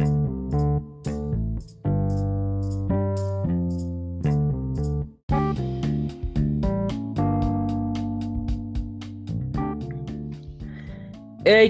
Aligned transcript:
Hey, 0.00 0.10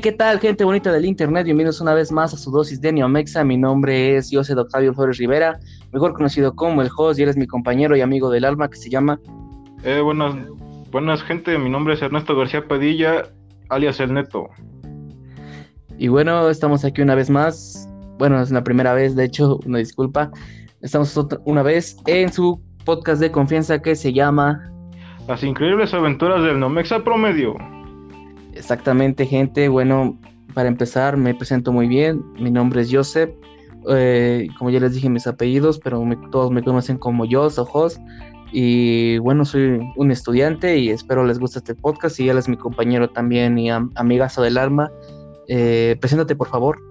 ¿qué 0.03 0.12
tal, 0.12 0.41
gente 0.41 0.64
bonita 0.64 0.93
del 0.93 1.06
internet? 1.06 1.45
Bienvenidos 1.45 1.80
una 1.80 1.95
vez 1.95 2.12
más 2.12 2.35
a 2.35 2.37
su 2.37 2.51
dosis 2.51 2.80
de 2.83 2.93
Neomexa. 2.93 3.45
Mi 3.45 3.56
nombre 3.56 4.17
es 4.17 4.29
José 4.31 4.53
Octavio 4.54 4.92
Flores 4.92 5.17
Rivera, 5.17 5.58
mejor 5.92 6.13
conocido 6.13 6.54
como 6.54 6.83
el 6.83 6.90
host, 6.95 7.19
y 7.19 7.22
eres 7.22 7.38
mi 7.38 7.47
compañero 7.47 7.97
y 7.97 8.03
amigo 8.03 8.29
del 8.29 8.45
alma 8.45 8.69
que 8.69 8.76
se 8.76 8.90
llama. 8.90 9.19
Eh, 9.85 10.01
buenas, 10.01 10.35
buenas, 10.90 11.22
gente. 11.22 11.56
Mi 11.56 11.71
nombre 11.71 11.95
es 11.95 12.03
Ernesto 12.03 12.37
García 12.37 12.67
Padilla, 12.69 13.22
alias 13.71 14.01
El 14.01 14.13
Neto. 14.13 14.49
Y 15.97 16.09
bueno, 16.09 16.51
estamos 16.51 16.84
aquí 16.84 17.01
una 17.01 17.15
vez 17.15 17.30
más. 17.30 17.88
Bueno, 18.19 18.42
es 18.42 18.50
la 18.50 18.64
primera 18.64 18.95
vez, 18.95 19.14
de 19.14 19.24
hecho, 19.24 19.60
una 19.64 19.78
disculpa. 19.78 20.33
Estamos 20.83 21.16
una 21.45 21.62
vez 21.62 21.97
en 22.06 22.33
su 22.33 22.60
podcast 22.84 23.20
de 23.20 23.30
confianza 23.30 23.80
que 23.80 23.95
se 23.95 24.12
llama 24.12 24.73
Las 25.29 25.45
increíbles 25.45 25.95
aventuras 25.95 26.43
del 26.43 26.59
Neomexa 26.59 27.05
Promedio. 27.05 27.55
Exactamente, 28.55 29.24
gente. 29.24 29.69
Bueno, 29.69 30.19
para 30.52 30.69
empezar, 30.69 31.16
me 31.16 31.33
presento 31.33 31.70
muy 31.70 31.87
bien. 31.87 32.20
Mi 32.41 32.51
nombre 32.51 32.80
es 32.80 32.93
Joseph. 32.93 33.30
Eh, 33.88 34.48
como 34.59 34.71
ya 34.71 34.80
les 34.80 34.95
dije 34.95 35.09
mis 35.09 35.29
apellidos, 35.29 35.79
pero 35.79 36.05
todos 36.32 36.51
me 36.51 36.62
conocen 36.65 36.98
como 36.98 37.24
Jos 37.30 37.57
o 37.60 37.65
Jos. 37.65 38.01
Y 38.51 39.19
bueno, 39.19 39.45
soy 39.45 39.80
un 39.95 40.10
estudiante 40.10 40.77
y 40.77 40.88
espero 40.91 41.24
les 41.24 41.38
guste 41.38 41.60
este 41.60 41.77
podcast. 41.77 42.19
Y 42.19 42.29
él 42.29 42.38
es 42.38 42.48
mi 42.48 42.57
compañero 42.57 43.10
también 43.10 43.59
y 43.59 43.71
amigazo 43.71 44.43
del 44.43 44.59
alma. 44.59 44.91
Eh, 45.46 45.96
preséntate, 46.01 46.35
por 46.35 46.48
favor. 46.48 46.88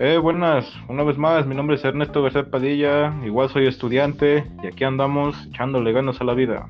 Eh, 0.00 0.16
buenas, 0.16 0.64
una 0.88 1.02
vez 1.02 1.18
más, 1.18 1.44
mi 1.44 1.56
nombre 1.56 1.74
es 1.74 1.84
Ernesto 1.84 2.22
García 2.22 2.48
Padilla, 2.48 3.12
igual 3.24 3.48
soy 3.48 3.66
estudiante 3.66 4.46
y 4.62 4.68
aquí 4.68 4.84
andamos 4.84 5.34
echándole 5.48 5.92
ganas 5.92 6.20
a 6.20 6.24
la 6.24 6.34
vida. 6.34 6.68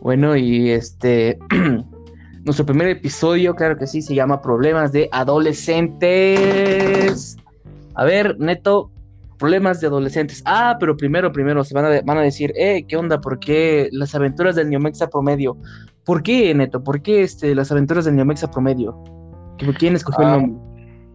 Bueno, 0.00 0.36
y 0.36 0.70
este, 0.70 1.38
Nuestro 2.44 2.66
primer 2.66 2.88
episodio, 2.88 3.54
claro 3.54 3.76
que 3.76 3.86
sí, 3.86 4.02
se 4.02 4.16
llama 4.16 4.42
Problemas 4.42 4.90
de 4.90 5.08
Adolescentes. 5.12 7.36
A 7.94 8.04
ver, 8.04 8.36
Neto, 8.40 8.90
problemas 9.38 9.80
de 9.80 9.86
adolescentes. 9.86 10.42
Ah, 10.44 10.76
pero 10.80 10.96
primero, 10.96 11.30
primero, 11.30 11.62
se 11.62 11.72
van 11.72 11.84
a, 11.84 12.00
van 12.04 12.18
a 12.18 12.22
decir, 12.22 12.52
eh, 12.56 12.84
¿qué 12.88 12.96
onda? 12.96 13.20
¿Por 13.20 13.38
qué 13.38 13.90
las 13.92 14.16
aventuras 14.16 14.56
del 14.56 14.70
Neomexa 14.70 15.08
Promedio? 15.08 15.56
¿Por 16.04 16.24
qué, 16.24 16.52
Neto? 16.52 16.82
¿Por 16.82 17.00
qué 17.00 17.22
este, 17.22 17.54
las 17.54 17.70
aventuras 17.70 18.06
del 18.06 18.16
Neomexa 18.16 18.50
Promedio? 18.50 19.00
¿Quién 19.78 19.94
escogió 19.94 20.24
el 20.24 20.28
ah. 20.28 20.38
nombre? 20.38 20.71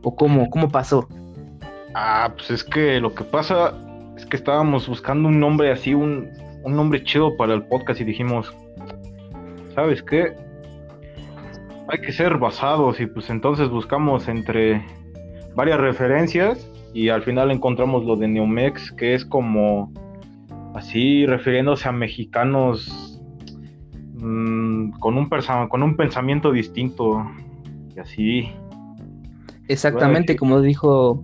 ¿O 0.08 0.16
cómo? 0.16 0.50
¿Cómo 0.50 0.70
pasó? 0.70 1.06
Ah, 1.94 2.32
pues 2.34 2.50
es 2.50 2.64
que 2.64 3.02
lo 3.02 3.14
que 3.14 3.26
pasa 3.26 3.74
es 4.16 4.26
que 4.26 4.38
estábamos 4.38 4.88
buscando 4.88 5.28
un 5.28 5.38
nombre 5.38 5.70
así, 5.70 5.94
un, 5.94 6.30
un 6.64 6.78
nombre 6.78 7.04
chido 7.04 7.36
para 7.36 7.54
el 7.54 7.64
podcast 7.64 8.00
y 8.00 8.06
dijimos, 8.06 8.56
¿sabes 9.76 10.02
qué? 10.02 10.34
hay 11.90 12.00
que 12.00 12.14
ser 12.14 12.38
basados 12.38 13.02
y 13.02 13.06
pues 13.06 13.30
entonces 13.30 13.68
buscamos 13.70 14.30
entre 14.30 14.82
varias 15.56 15.80
referencias 15.80 16.72
y 16.94 17.10
al 17.10 17.24
final 17.24 17.52
encontramos 17.52 18.06
lo 18.06 18.16
de 18.16 18.30
Neomex, 18.30 18.94
que 18.94 19.14
es 19.14 19.26
como 19.26 19.92
así 20.74 21.26
refiriéndose 21.26 21.90
a 21.90 21.92
mexicanos 21.92 23.22
mm, 24.14 24.92
con, 25.00 25.18
un 25.18 25.30
con 25.70 25.84
un 25.84 25.98
pensamiento 25.98 26.54
distinto 26.54 27.30
y 27.94 28.00
así. 28.00 28.54
Exactamente, 29.68 30.36
como 30.36 30.62
dijo, 30.62 31.24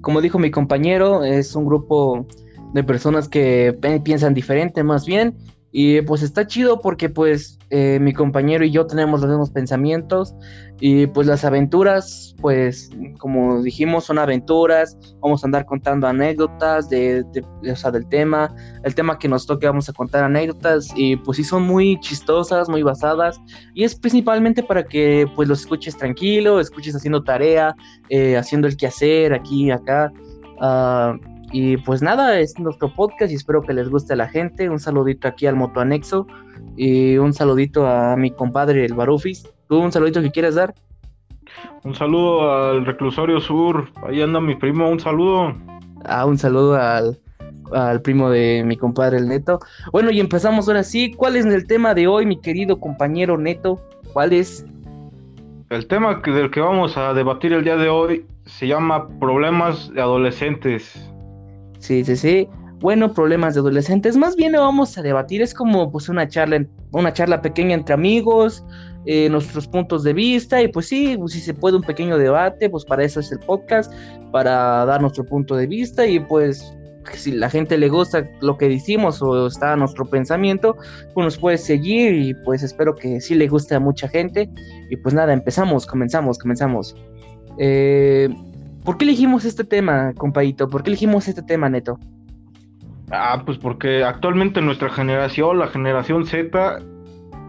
como 0.00 0.20
dijo 0.20 0.38
mi 0.38 0.50
compañero, 0.50 1.24
es 1.24 1.54
un 1.54 1.66
grupo 1.66 2.26
de 2.72 2.82
personas 2.84 3.28
que 3.28 3.76
piensan 4.04 4.34
diferente 4.34 4.82
más 4.82 5.06
bien 5.06 5.36
y 5.76 6.00
pues 6.02 6.22
está 6.22 6.46
chido 6.46 6.80
porque 6.80 7.08
pues 7.08 7.58
eh, 7.70 7.98
mi 8.00 8.12
compañero 8.12 8.64
y 8.64 8.70
yo 8.70 8.86
tenemos 8.86 9.22
los 9.22 9.28
mismos 9.28 9.50
pensamientos 9.50 10.32
y 10.78 11.08
pues 11.08 11.26
las 11.26 11.44
aventuras, 11.44 12.36
pues 12.40 12.90
como 13.18 13.60
dijimos, 13.60 14.04
son 14.04 14.20
aventuras, 14.20 14.96
vamos 15.20 15.42
a 15.42 15.48
andar 15.48 15.66
contando 15.66 16.06
anécdotas 16.06 16.88
de, 16.88 17.24
o 17.68 17.74
sea, 17.74 17.90
del 17.90 18.06
tema, 18.06 18.54
el 18.84 18.94
tema 18.94 19.18
que 19.18 19.26
nos 19.26 19.46
toque 19.46 19.66
vamos 19.66 19.88
a 19.88 19.92
contar 19.92 20.22
anécdotas 20.22 20.92
y 20.94 21.16
pues 21.16 21.38
sí 21.38 21.44
son 21.44 21.64
muy 21.64 21.98
chistosas, 21.98 22.68
muy 22.68 22.84
basadas 22.84 23.40
y 23.74 23.82
es 23.82 23.96
principalmente 23.96 24.62
para 24.62 24.84
que 24.84 25.26
pues 25.34 25.48
los 25.48 25.62
escuches 25.62 25.96
tranquilo, 25.96 26.60
escuches 26.60 26.94
haciendo 26.94 27.24
tarea, 27.24 27.74
eh, 28.10 28.36
haciendo 28.36 28.68
el 28.68 28.76
quehacer 28.76 29.34
aquí 29.34 29.72
acá. 29.72 30.12
Uh, 30.60 31.33
y 31.54 31.76
pues 31.76 32.02
nada, 32.02 32.40
es 32.40 32.58
nuestro 32.58 32.88
podcast 32.88 33.30
y 33.30 33.36
espero 33.36 33.62
que 33.62 33.72
les 33.72 33.88
guste 33.88 34.14
a 34.14 34.16
la 34.16 34.26
gente. 34.26 34.68
Un 34.68 34.80
saludito 34.80 35.28
aquí 35.28 35.46
al 35.46 35.54
Moto 35.54 35.78
Anexo 35.78 36.26
y 36.76 37.16
un 37.16 37.32
saludito 37.32 37.86
a 37.86 38.16
mi 38.16 38.32
compadre 38.32 38.84
el 38.84 38.94
Barufis. 38.94 39.48
¿Tú 39.68 39.78
un 39.78 39.92
saludito 39.92 40.20
que 40.20 40.32
quieras 40.32 40.56
dar? 40.56 40.74
Un 41.84 41.94
saludo 41.94 42.52
al 42.52 42.84
Reclusorio 42.84 43.38
Sur. 43.38 43.88
Ahí 44.04 44.20
anda 44.20 44.40
mi 44.40 44.56
primo, 44.56 44.90
un 44.90 44.98
saludo. 44.98 45.54
Ah, 46.04 46.26
un 46.26 46.38
saludo 46.38 46.74
al, 46.74 47.20
al 47.72 48.02
primo 48.02 48.30
de 48.30 48.64
mi 48.66 48.76
compadre 48.76 49.18
el 49.18 49.28
Neto. 49.28 49.60
Bueno, 49.92 50.10
y 50.10 50.18
empezamos 50.18 50.66
ahora 50.66 50.82
sí. 50.82 51.12
¿Cuál 51.12 51.36
es 51.36 51.46
el 51.46 51.68
tema 51.68 51.94
de 51.94 52.08
hoy, 52.08 52.26
mi 52.26 52.40
querido 52.40 52.80
compañero 52.80 53.38
Neto? 53.38 53.80
¿Cuál 54.12 54.32
es? 54.32 54.66
El 55.70 55.86
tema 55.86 56.20
del 56.20 56.50
que 56.50 56.58
vamos 56.58 56.96
a 56.96 57.14
debatir 57.14 57.52
el 57.52 57.62
día 57.62 57.76
de 57.76 57.90
hoy 57.90 58.26
se 58.44 58.66
llama 58.66 59.06
problemas 59.20 59.94
de 59.94 60.00
adolescentes. 60.00 61.13
Sí, 61.84 62.02
sí, 62.02 62.16
sí. 62.16 62.48
Bueno, 62.80 63.12
problemas 63.12 63.52
de 63.52 63.60
adolescentes. 63.60 64.16
Más 64.16 64.36
bien 64.36 64.52
lo 64.52 64.60
vamos 64.60 64.96
a 64.96 65.02
debatir. 65.02 65.42
Es 65.42 65.52
como 65.52 65.92
pues 65.92 66.08
una 66.08 66.26
charla, 66.26 66.64
una 66.92 67.12
charla 67.12 67.42
pequeña 67.42 67.74
entre 67.74 67.92
amigos, 67.92 68.64
eh, 69.04 69.28
nuestros 69.28 69.68
puntos 69.68 70.02
de 70.02 70.14
vista. 70.14 70.62
Y 70.62 70.68
pues 70.68 70.88
sí, 70.88 71.14
pues, 71.18 71.34
si 71.34 71.40
se 71.40 71.52
puede 71.52 71.76
un 71.76 71.82
pequeño 71.82 72.16
debate, 72.16 72.70
pues 72.70 72.86
para 72.86 73.04
eso 73.04 73.20
es 73.20 73.30
el 73.32 73.38
podcast, 73.40 73.92
para 74.32 74.86
dar 74.86 75.02
nuestro 75.02 75.26
punto 75.26 75.56
de 75.56 75.66
vista. 75.66 76.06
Y 76.06 76.20
pues 76.20 76.74
si 77.12 77.32
la 77.32 77.50
gente 77.50 77.76
le 77.76 77.90
gusta 77.90 78.26
lo 78.40 78.56
que 78.56 78.66
decimos 78.66 79.20
o 79.20 79.46
está 79.46 79.76
nuestro 79.76 80.06
pensamiento, 80.06 80.74
pues 81.12 81.22
nos 81.22 81.36
puede 81.36 81.58
seguir 81.58 82.14
y 82.14 82.32
pues 82.32 82.62
espero 82.62 82.94
que 82.94 83.20
sí 83.20 83.34
le 83.34 83.46
guste 83.46 83.74
a 83.74 83.78
mucha 83.80 84.08
gente. 84.08 84.48
Y 84.88 84.96
pues 84.96 85.14
nada, 85.14 85.34
empezamos, 85.34 85.84
comenzamos, 85.84 86.38
comenzamos. 86.38 86.96
Eh, 87.58 88.30
¿Por 88.84 88.98
qué 88.98 89.04
elegimos 89.04 89.46
este 89.46 89.64
tema, 89.64 90.12
compadito? 90.14 90.68
¿Por 90.68 90.82
qué 90.82 90.90
elegimos 90.90 91.26
este 91.26 91.42
tema, 91.42 91.70
Neto? 91.70 91.98
Ah, 93.10 93.42
pues 93.44 93.56
porque 93.56 94.04
actualmente 94.04 94.60
nuestra 94.60 94.90
generación, 94.90 95.58
la 95.58 95.68
generación 95.68 96.26
Z, 96.26 96.80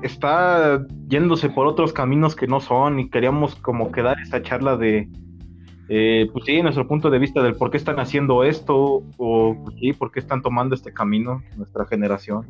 está 0.02 0.86
yéndose 1.10 1.50
por 1.50 1.68
otros 1.68 1.92
caminos 1.92 2.36
que 2.36 2.48
no 2.48 2.62
son 2.62 3.00
y 3.00 3.10
queríamos 3.10 3.56
como 3.56 3.92
quedar 3.92 4.18
esta 4.22 4.42
charla 4.42 4.78
de, 4.78 5.10
eh, 5.90 6.30
pues 6.32 6.46
sí, 6.46 6.62
nuestro 6.62 6.88
punto 6.88 7.10
de 7.10 7.20
vista 7.20 7.44
del 7.44 7.56
por 7.56 7.70
qué 7.70 7.78
están 7.78 8.00
haciendo 8.00 8.44
esto 8.44 9.04
o 9.18 9.56
pues 9.64 9.76
sí, 9.80 9.92
por 9.92 10.12
qué 10.12 10.22
están 10.22 10.42
tomando 10.42 10.74
este 10.74 10.94
camino 10.94 11.44
nuestra 11.58 11.86
generación. 11.86 12.46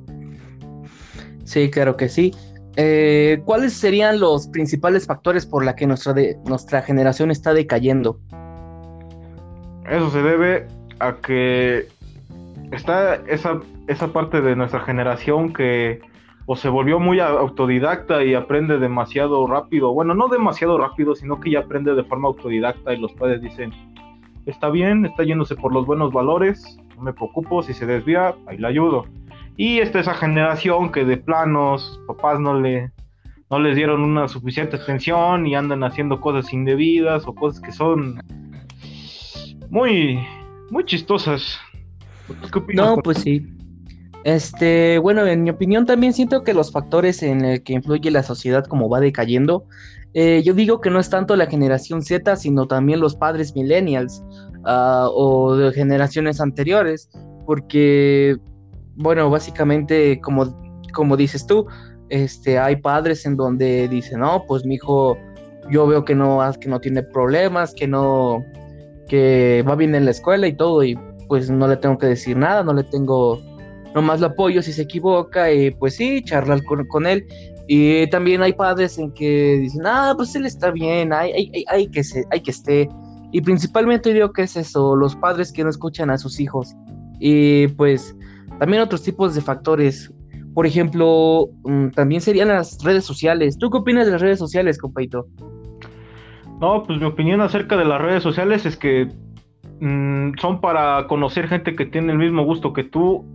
Sí, 1.44 1.72
claro 1.72 1.98
que 1.98 2.08
sí. 2.08 2.34
Eh, 2.78 3.42
¿Cuáles 3.46 3.74
serían 3.74 4.20
los 4.20 4.48
principales 4.48 5.08
factores 5.08 5.46
por 5.46 5.64
la 5.64 5.76
que 5.76 5.88
nuestra, 5.88 6.14
de, 6.14 6.38
nuestra 6.46 6.82
generación 6.82 7.32
está 7.32 7.54
decayendo? 7.54 8.20
Eso 9.90 10.10
se 10.10 10.22
debe 10.22 10.68
a 11.00 11.14
que 11.16 11.88
está 12.72 13.16
esa, 13.28 13.60
esa 13.88 14.12
parte 14.12 14.42
de 14.42 14.56
nuestra 14.56 14.80
generación 14.82 15.54
que 15.54 16.00
o 16.48 16.56
se 16.56 16.70
volvió 16.70 17.00
muy 17.00 17.20
autodidacta 17.20 18.24
y 18.24 18.36
aprende 18.36 18.78
demasiado 18.78 19.48
rápido. 19.48 19.94
Bueno, 19.94 20.14
no 20.14 20.28
demasiado 20.28 20.78
rápido, 20.78 21.16
sino 21.16 21.40
que 21.40 21.52
ya 21.52 21.60
aprende 21.60 21.96
de 21.96 22.04
forma 22.04 22.28
autodidacta 22.28 22.94
y 22.94 22.98
los 22.98 23.14
padres 23.14 23.42
dicen, 23.42 23.72
está 24.46 24.70
bien, 24.70 25.06
está 25.06 25.24
yéndose 25.24 25.56
por 25.56 25.74
los 25.74 25.88
buenos 25.88 26.14
valores, 26.14 26.78
no 26.96 27.04
me 27.04 27.14
preocupo, 27.14 27.64
si 27.64 27.74
se 27.74 27.88
desvía, 27.88 28.36
ahí 28.46 28.58
le 28.58 28.68
ayudo. 28.68 29.06
Y 29.58 29.80
está 29.80 30.00
esa 30.00 30.14
generación 30.14 30.92
que 30.92 31.04
de 31.04 31.18
planos, 31.18 32.00
papás 32.08 32.40
no 32.40 32.60
le 32.60 32.92
no 33.50 33.60
les 33.60 33.76
dieron 33.76 34.02
una 34.02 34.28
suficiente 34.28 34.76
atención 34.76 35.46
y 35.46 35.54
andan 35.54 35.84
haciendo 35.84 36.20
cosas 36.20 36.52
indebidas 36.52 37.28
o 37.28 37.36
cosas 37.36 37.62
que 37.62 37.72
son 37.72 38.20
muy, 39.70 40.20
muy 40.70 40.86
chistosas. 40.86 41.58
¿Qué 42.52 42.60
opinas? 42.60 42.86
No, 42.86 42.98
pues 42.98 43.20
sí. 43.20 43.46
Este, 44.24 44.98
bueno, 44.98 45.26
en 45.28 45.44
mi 45.44 45.52
opinión 45.52 45.86
también 45.86 46.12
siento 46.12 46.44
que 46.44 46.54
los 46.54 46.72
factores 46.72 47.22
en 47.22 47.46
el 47.46 47.62
que 47.62 47.74
influye 47.74 48.10
la 48.10 48.24
sociedad 48.24 48.66
como 48.66 48.90
va 48.90 49.00
decayendo, 49.00 49.66
eh, 50.16 50.42
yo 50.44 50.54
digo 50.54 50.82
que 50.82 50.90
no 50.90 51.00
es 51.00 51.10
tanto 51.10 51.36
la 51.36 51.46
generación 51.46 52.02
Z, 52.02 52.36
sino 52.38 52.68
también 52.68 53.02
los 53.02 53.16
padres 53.16 53.54
millennials 53.54 54.24
uh, 54.64 55.10
o 55.14 55.56
de 55.56 55.72
generaciones 55.74 56.42
anteriores, 56.42 57.10
porque, 57.46 58.38
bueno, 58.96 59.30
básicamente, 59.30 60.20
como, 60.22 60.58
como 60.94 61.18
dices 61.18 61.46
tú, 61.46 61.68
este, 62.10 62.58
hay 62.58 62.78
padres 62.78 63.26
en 63.26 63.36
donde 63.36 63.88
dicen, 63.90 64.22
no, 64.22 64.44
pues 64.48 64.66
mi 64.66 64.76
hijo, 64.76 65.18
yo 65.70 65.86
veo 65.86 66.06
que 66.06 66.16
no, 66.16 66.40
que 66.60 66.70
no 66.70 66.80
tiene 66.80 67.04
problemas, 67.04 67.74
que 67.76 67.88
no, 67.88 68.44
que 69.08 69.64
va 69.68 69.76
bien 69.76 69.96
en 69.96 70.06
la 70.06 70.12
escuela 70.12 70.48
y 70.48 70.56
todo, 70.56 70.84
y 70.84 70.98
pues 71.28 71.50
no 71.50 71.68
le 71.68 71.78
tengo 71.78 71.98
que 71.98 72.08
decir 72.08 72.38
nada, 72.38 72.64
no 72.64 72.74
le 72.74 72.84
tengo, 72.84 73.42
nomás 73.94 74.20
lo 74.20 74.28
apoyo 74.28 74.62
si 74.62 74.74
se 74.74 74.84
equivoca, 74.84 75.52
y 75.52 75.72
pues 75.72 75.96
sí, 75.96 76.22
charlar 76.24 76.64
con, 76.64 77.06
él. 77.06 77.26
Y 77.68 78.08
también 78.10 78.42
hay 78.42 78.54
padres 78.54 78.98
en 78.98 79.12
que 79.12 79.58
dicen, 79.60 79.84
ah, 79.86 80.14
pues 80.16 80.36
él 80.36 80.46
está 80.46 80.72
bien, 80.72 81.14
hay, 81.14 81.32
hay, 81.32 81.66
hay, 81.68 81.88
que, 81.88 82.04
se, 82.04 82.24
hay 82.32 82.42
que 82.42 82.52
esté. 82.52 82.90
Y 83.32 83.42
principalmente 83.42 84.14
digo 84.14 84.32
que 84.32 84.44
es 84.44 84.56
eso, 84.56 84.96
los 84.96 85.16
padres 85.16 85.52
que 85.52 85.64
no 85.64 85.70
escuchan 85.70 86.10
a 86.10 86.18
sus 86.18 86.40
hijos. 86.40 86.76
Y 87.20 87.68
pues 87.70 88.16
también 88.60 88.82
otros 88.82 89.04
tipos 89.04 89.36
de 89.36 89.42
factores. 89.42 90.12
Por 90.54 90.66
ejemplo, 90.66 91.50
mm, 91.64 91.90
también 91.90 92.22
serían 92.22 92.48
las 92.48 92.82
redes 92.84 93.04
sociales. 93.04 93.58
¿Tú 93.58 93.70
qué 93.70 93.78
opinas 93.78 94.06
de 94.06 94.14
las 94.14 94.22
redes 94.22 94.40
sociales, 94.40 94.78
compaito? 94.78 95.28
No, 96.60 96.84
pues 96.84 97.00
mi 97.00 97.06
opinión 97.06 97.42
acerca 97.42 97.76
de 97.76 97.86
las 97.86 98.02
redes 98.02 98.24
sociales 98.24 98.66
es 98.66 98.78
que 98.78 99.10
mm, 99.82 100.38
son 100.40 100.62
para 100.62 101.06
conocer 101.08 101.48
gente 101.48 101.76
que 101.76 101.86
tiene 101.86 102.14
el 102.14 102.18
mismo 102.18 102.44
gusto 102.44 102.72
que 102.72 102.84
tú, 102.84 103.26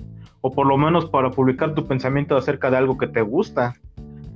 o 0.40 0.50
por 0.52 0.66
lo 0.66 0.78
menos 0.78 1.06
para 1.06 1.30
publicar 1.30 1.74
tu 1.74 1.86
pensamiento 1.86 2.36
acerca 2.36 2.70
de 2.70 2.78
algo 2.78 2.96
que 2.96 3.06
te 3.06 3.20
gusta, 3.20 3.74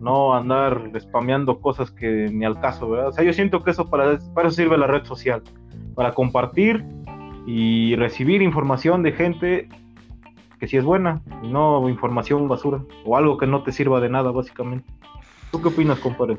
no 0.00 0.34
andar 0.34 0.90
spameando 1.00 1.60
cosas 1.60 1.90
que 1.90 2.28
ni 2.31 2.44
al 2.44 2.60
caso, 2.60 2.90
¿verdad? 2.90 3.08
O 3.08 3.12
sea, 3.12 3.25
yo 3.25 3.32
siento 3.32 3.62
que 3.62 3.70
eso 3.70 3.88
para, 3.88 4.19
para 4.34 4.48
eso 4.48 4.56
sirve 4.56 4.76
la 4.76 4.87
red 4.87 5.04
social, 5.04 5.42
para 5.94 6.12
compartir 6.12 6.84
y 7.46 7.96
recibir 7.96 8.42
información 8.42 9.02
de 9.02 9.12
gente 9.12 9.69
que 10.60 10.69
sí 10.69 10.76
es 10.76 10.84
buena, 10.84 11.22
no 11.42 11.88
información 11.88 12.48
basura, 12.48 12.82
o 13.04 13.16
algo 13.16 13.38
que 13.38 13.46
no 13.46 13.62
te 13.62 13.72
sirva 13.72 14.00
de 14.00 14.10
nada, 14.10 14.30
básicamente. 14.30 14.90
¿Tú 15.50 15.62
qué 15.62 15.69
opinas, 15.69 15.98
compadre? 16.00 16.37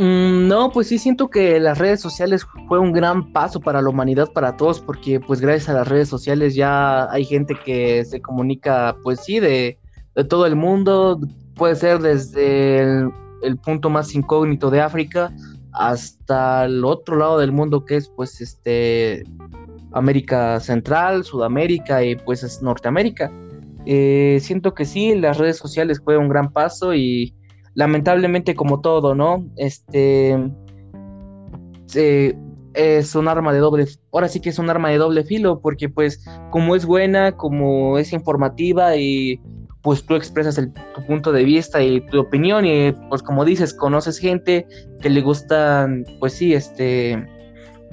Mm, 0.00 0.48
no, 0.48 0.70
pues 0.70 0.88
sí 0.88 0.98
siento 0.98 1.28
que 1.28 1.60
las 1.60 1.76
redes 1.76 2.00
sociales 2.00 2.46
fue 2.68 2.78
un 2.78 2.90
gran 2.90 3.34
paso 3.34 3.60
para 3.60 3.82
la 3.82 3.90
humanidad, 3.90 4.32
para 4.32 4.56
todos, 4.56 4.80
porque 4.80 5.20
pues 5.20 5.42
gracias 5.42 5.68
a 5.68 5.74
las 5.74 5.88
redes 5.88 6.08
sociales 6.08 6.54
ya 6.54 7.04
hay 7.12 7.26
gente 7.26 7.54
que 7.66 8.02
se 8.06 8.22
comunica, 8.22 8.96
pues 9.02 9.20
sí, 9.20 9.40
de, 9.40 9.78
todo 10.30 10.46
el 10.46 10.56
mundo, 10.56 11.20
puede 11.54 11.76
ser 11.76 11.98
desde 11.98 12.80
el, 13.42 13.58
punto 13.62 13.90
más 13.90 14.14
incógnito 14.14 14.70
de 14.70 14.80
África 14.80 15.34
hasta 15.72 16.64
el 16.64 16.82
otro 16.82 17.16
lado 17.16 17.38
del 17.38 17.52
mundo 17.52 17.84
que 17.84 17.96
es 17.96 18.08
pues 18.08 18.40
este 18.40 19.24
América 19.92 20.60
Central, 20.60 21.24
Sudamérica 21.24 22.02
y 22.02 22.16
pues 22.16 22.42
es 22.42 22.62
Norteamérica. 22.62 23.30
Eh, 23.84 24.38
siento 24.40 24.72
que 24.72 24.86
sí, 24.86 25.14
las 25.14 25.36
redes 25.36 25.58
sociales 25.58 26.00
fue 26.02 26.16
un 26.16 26.30
gran 26.30 26.50
paso 26.50 26.94
y 26.94 27.34
lamentablemente 27.74 28.54
como 28.54 28.80
todo, 28.80 29.14
¿no? 29.14 29.46
Este 29.56 30.36
es 32.74 33.14
un 33.14 33.28
arma 33.28 33.52
de 33.52 33.58
doble, 33.58 33.86
ahora 34.12 34.28
sí 34.28 34.40
que 34.40 34.50
es 34.50 34.58
un 34.58 34.70
arma 34.70 34.90
de 34.90 34.98
doble 34.98 35.24
filo, 35.24 35.60
porque 35.60 35.88
pues 35.88 36.24
como 36.50 36.76
es 36.76 36.86
buena, 36.86 37.32
como 37.32 37.98
es 37.98 38.12
informativa 38.12 38.96
y 38.96 39.40
pues 39.82 40.04
tú 40.04 40.14
expresas 40.14 40.56
tu 40.56 41.06
punto 41.06 41.32
de 41.32 41.44
vista 41.44 41.82
y 41.82 42.00
tu 42.06 42.20
opinión 42.20 42.66
y 42.66 42.92
pues 43.08 43.22
como 43.22 43.44
dices, 43.44 43.72
conoces 43.72 44.18
gente 44.18 44.66
que 45.00 45.10
le 45.10 45.20
gustan, 45.22 46.04
pues 46.20 46.34
sí, 46.34 46.54
este, 46.54 47.26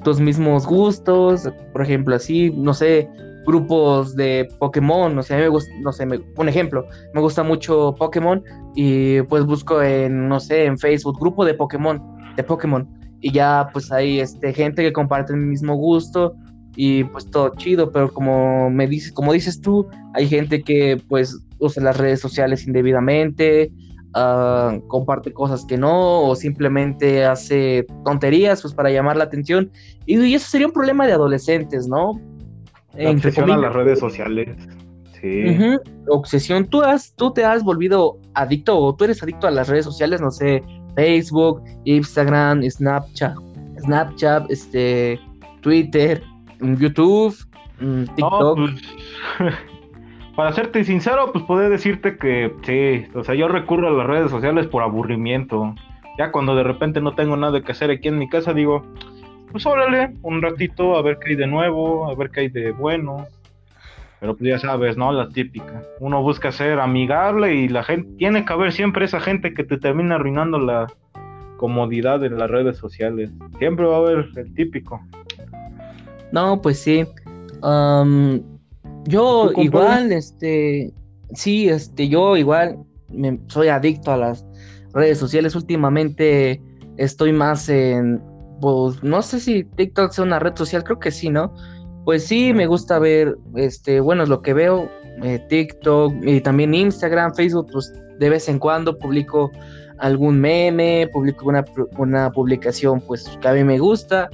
tus 0.03 0.19
mismos 0.19 0.67
gustos, 0.67 1.49
por 1.71 1.81
ejemplo, 1.81 2.15
así, 2.15 2.51
no 2.51 2.73
sé, 2.73 3.09
grupos 3.47 4.13
de 4.13 4.45
Pokémon, 4.59 5.17
o 5.17 5.23
sea, 5.23 5.37
me 5.37 5.47
gusta, 5.47 5.71
no 5.79 5.93
sé, 5.93 6.05
un 6.35 6.49
ejemplo, 6.49 6.85
me 7.13 7.21
gusta 7.21 7.43
mucho 7.43 7.95
Pokémon 7.97 8.43
y 8.75 9.21
pues 9.23 9.45
busco 9.45 9.81
en, 9.81 10.27
no 10.27 10.41
sé, 10.41 10.65
en 10.65 10.77
Facebook, 10.77 11.17
grupo 11.17 11.45
de 11.45 11.53
Pokémon, 11.53 12.01
de 12.35 12.43
Pokémon, 12.43 12.85
y 13.21 13.31
ya 13.31 13.69
pues 13.71 13.89
hay 13.89 14.19
este, 14.19 14.53
gente 14.53 14.83
que 14.83 14.91
comparte 14.91 15.31
el 15.31 15.39
mismo 15.39 15.75
gusto 15.75 16.35
y 16.75 17.05
pues 17.05 17.31
todo 17.31 17.53
chido, 17.55 17.89
pero 17.89 18.13
como 18.13 18.69
me 18.69 18.85
dices, 18.85 19.13
como 19.13 19.31
dices 19.31 19.61
tú, 19.61 19.87
hay 20.13 20.27
gente 20.27 20.61
que 20.61 21.01
pues 21.07 21.39
usa 21.59 21.81
las 21.81 21.97
redes 21.97 22.19
sociales 22.19 22.67
indebidamente, 22.67 23.71
uh, 24.13 24.85
comparte 24.87 25.31
cosas 25.31 25.65
que 25.65 25.77
no, 25.77 26.23
o 26.23 26.35
simplemente 26.35 27.23
hace 27.23 27.87
tonterías 28.03 28.61
pues 28.61 28.73
para 28.73 28.91
llamar 28.91 29.15
la 29.15 29.23
atención, 29.23 29.71
y 30.05 30.33
eso 30.33 30.49
sería 30.49 30.67
un 30.67 30.73
problema 30.73 31.07
de 31.07 31.13
adolescentes, 31.13 31.87
¿no? 31.87 32.19
Obsesión 32.93 33.51
a 33.51 33.57
las 33.57 33.73
redes 33.73 33.99
sociales. 33.99 34.49
Sí. 35.21 35.45
Obsesión. 36.07 36.65
¿Tú, 36.67 36.81
has, 36.81 37.13
¿Tú 37.15 37.33
te 37.33 37.43
has 37.43 37.63
volvido 37.63 38.19
adicto 38.35 38.77
o 38.77 38.95
tú 38.95 39.05
eres 39.05 39.21
adicto 39.23 39.47
a 39.47 39.51
las 39.51 39.67
redes 39.67 39.85
sociales? 39.85 40.21
No 40.21 40.31
sé, 40.31 40.63
Facebook, 40.95 41.63
Instagram, 41.85 42.63
Snapchat, 42.63 43.35
Snapchat, 43.79 44.49
este, 44.51 45.19
Twitter, 45.61 46.23
YouTube, 46.59 47.35
mm, 47.79 48.03
TikTok. 48.15 48.57
Pues, 48.57 49.53
para 50.35 50.53
serte 50.53 50.83
sincero, 50.83 51.31
pues 51.31 51.43
puedo 51.45 51.69
decirte 51.69 52.17
que 52.17 52.53
sí, 52.63 53.11
o 53.17 53.23
sea, 53.23 53.35
yo 53.35 53.47
recurro 53.47 53.87
a 53.87 53.91
las 53.91 54.07
redes 54.07 54.31
sociales 54.31 54.67
por 54.67 54.83
aburrimiento. 54.83 55.73
Ya 56.17 56.31
cuando 56.31 56.55
de 56.55 56.63
repente 56.63 56.99
no 56.99 57.13
tengo 57.13 57.37
nada 57.37 57.61
que 57.61 57.71
hacer 57.71 57.91
aquí 57.91 58.07
en 58.07 58.17
mi 58.17 58.27
casa, 58.27 58.53
digo, 58.53 58.83
pues 59.51 59.65
órale, 59.65 60.13
un 60.21 60.41
ratito 60.41 60.95
a 60.95 61.01
ver 61.01 61.17
qué 61.19 61.31
hay 61.31 61.35
de 61.35 61.47
nuevo, 61.47 62.09
a 62.09 62.15
ver 62.15 62.29
qué 62.29 62.41
hay 62.41 62.49
de 62.49 62.71
bueno. 62.71 63.25
Pero 64.19 64.35
pues 64.35 64.49
ya 64.49 64.59
sabes, 64.59 64.97
¿no? 64.97 65.11
La 65.11 65.29
típica. 65.29 65.83
Uno 65.99 66.23
busca 66.23 66.51
ser 66.51 66.79
amigable 66.79 67.53
y 67.53 67.67
la 67.67 67.83
gente, 67.83 68.09
tiene 68.17 68.45
que 68.45 68.53
haber 68.53 68.71
siempre 68.71 69.05
esa 69.05 69.19
gente 69.19 69.53
que 69.53 69.63
te 69.63 69.77
termina 69.77 70.15
arruinando 70.15 70.57
la 70.57 70.87
comodidad 71.57 72.23
en 72.23 72.37
las 72.37 72.49
redes 72.49 72.77
sociales. 72.77 73.29
Siempre 73.59 73.85
va 73.85 73.97
a 73.97 73.99
haber 73.99 74.29
el 74.35 74.53
típico. 74.55 74.99
No, 76.31 76.61
pues 76.61 76.79
sí. 76.79 77.05
yo 79.05 79.51
igual, 79.55 80.11
este, 80.11 80.93
sí, 81.33 81.69
este, 81.69 82.09
yo 82.09 82.37
igual 82.37 82.77
me, 83.09 83.39
soy 83.47 83.67
adicto 83.67 84.11
a 84.11 84.17
las 84.17 84.45
redes 84.93 85.19
sociales. 85.19 85.55
Últimamente 85.55 86.61
estoy 86.97 87.33
más 87.33 87.69
en 87.69 88.21
pues 88.61 89.03
no 89.03 89.21
sé 89.21 89.39
si 89.39 89.63
TikTok 89.63 90.11
sea 90.11 90.23
una 90.23 90.39
red 90.39 90.55
social, 90.55 90.83
creo 90.83 90.99
que 90.99 91.11
sí, 91.11 91.29
¿no? 91.29 91.53
Pues 92.05 92.25
sí, 92.25 92.53
me 92.53 92.67
gusta 92.67 92.99
ver, 92.99 93.37
este, 93.55 93.99
bueno, 93.99 94.23
es 94.23 94.29
lo 94.29 94.41
que 94.41 94.53
veo, 94.53 94.89
eh, 95.23 95.39
TikTok 95.49 96.13
y 96.21 96.41
también 96.41 96.73
Instagram, 96.73 97.33
Facebook, 97.33 97.67
pues 97.71 97.91
de 98.19 98.29
vez 98.29 98.47
en 98.49 98.59
cuando 98.59 98.97
publico 98.97 99.51
algún 99.99 100.39
meme, 100.39 101.09
publico 101.11 101.47
una, 101.47 101.65
una 101.97 102.31
publicación 102.31 103.01
pues 103.01 103.27
que 103.41 103.47
a 103.47 103.53
mí 103.53 103.63
me 103.63 103.79
gusta 103.79 104.29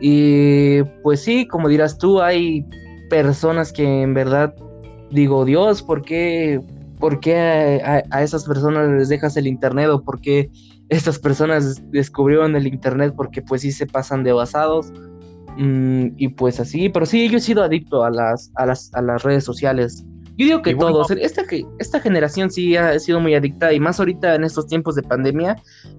y 0.00 0.82
pues 1.02 1.20
sí, 1.20 1.46
como 1.46 1.68
dirás 1.68 1.98
tú, 1.98 2.20
hay 2.20 2.64
personas 3.10 3.72
que 3.72 4.02
en 4.02 4.14
verdad 4.14 4.54
digo, 5.10 5.44
Dios, 5.44 5.82
¿por 5.82 6.02
qué, 6.02 6.60
por 6.98 7.20
qué 7.20 7.82
a, 7.84 8.02
a 8.10 8.22
esas 8.22 8.44
personas 8.44 8.88
les 8.90 9.08
dejas 9.08 9.36
el 9.36 9.46
internet 9.46 9.88
o 9.88 10.02
por 10.02 10.20
qué 10.20 10.50
estas 10.88 11.18
personas 11.18 11.82
descubrieron 11.90 12.56
el 12.56 12.66
internet 12.66 13.12
porque 13.16 13.42
pues 13.42 13.62
sí 13.62 13.72
se 13.72 13.86
pasan 13.86 14.24
de 14.24 14.32
basados 14.32 14.92
mm, 15.56 16.06
y 16.16 16.28
pues 16.28 16.60
así, 16.60 16.88
pero 16.88 17.06
sí, 17.06 17.28
yo 17.28 17.38
he 17.38 17.40
sido 17.40 17.62
adicto 17.62 18.04
a 18.04 18.10
las, 18.10 18.50
a 18.54 18.66
las, 18.66 18.92
a 18.94 19.02
las 19.02 19.22
redes 19.22 19.44
sociales. 19.44 20.04
Yo 20.36 20.46
digo 20.46 20.62
que 20.62 20.74
todos, 20.74 21.10
esta, 21.10 21.42
esta 21.80 21.98
generación 21.98 22.48
sí 22.50 22.76
ha 22.76 22.96
sido 23.00 23.18
muy 23.18 23.34
adicta 23.34 23.72
y 23.72 23.80
más 23.80 23.98
ahorita 23.98 24.36
en 24.36 24.44
estos 24.44 24.68
tiempos 24.68 24.94
de 24.94 25.02
pandemia, 25.02 25.56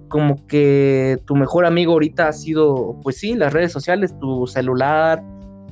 como 0.07 0.47
que 0.47 1.19
tu 1.25 1.35
mejor 1.35 1.65
amigo 1.65 1.91
ahorita 1.91 2.29
ha 2.29 2.33
sido, 2.33 2.97
pues 3.03 3.17
sí, 3.17 3.35
las 3.35 3.51
redes 3.51 3.73
sociales, 3.73 4.17
tu 4.17 4.47
celular, 4.47 5.21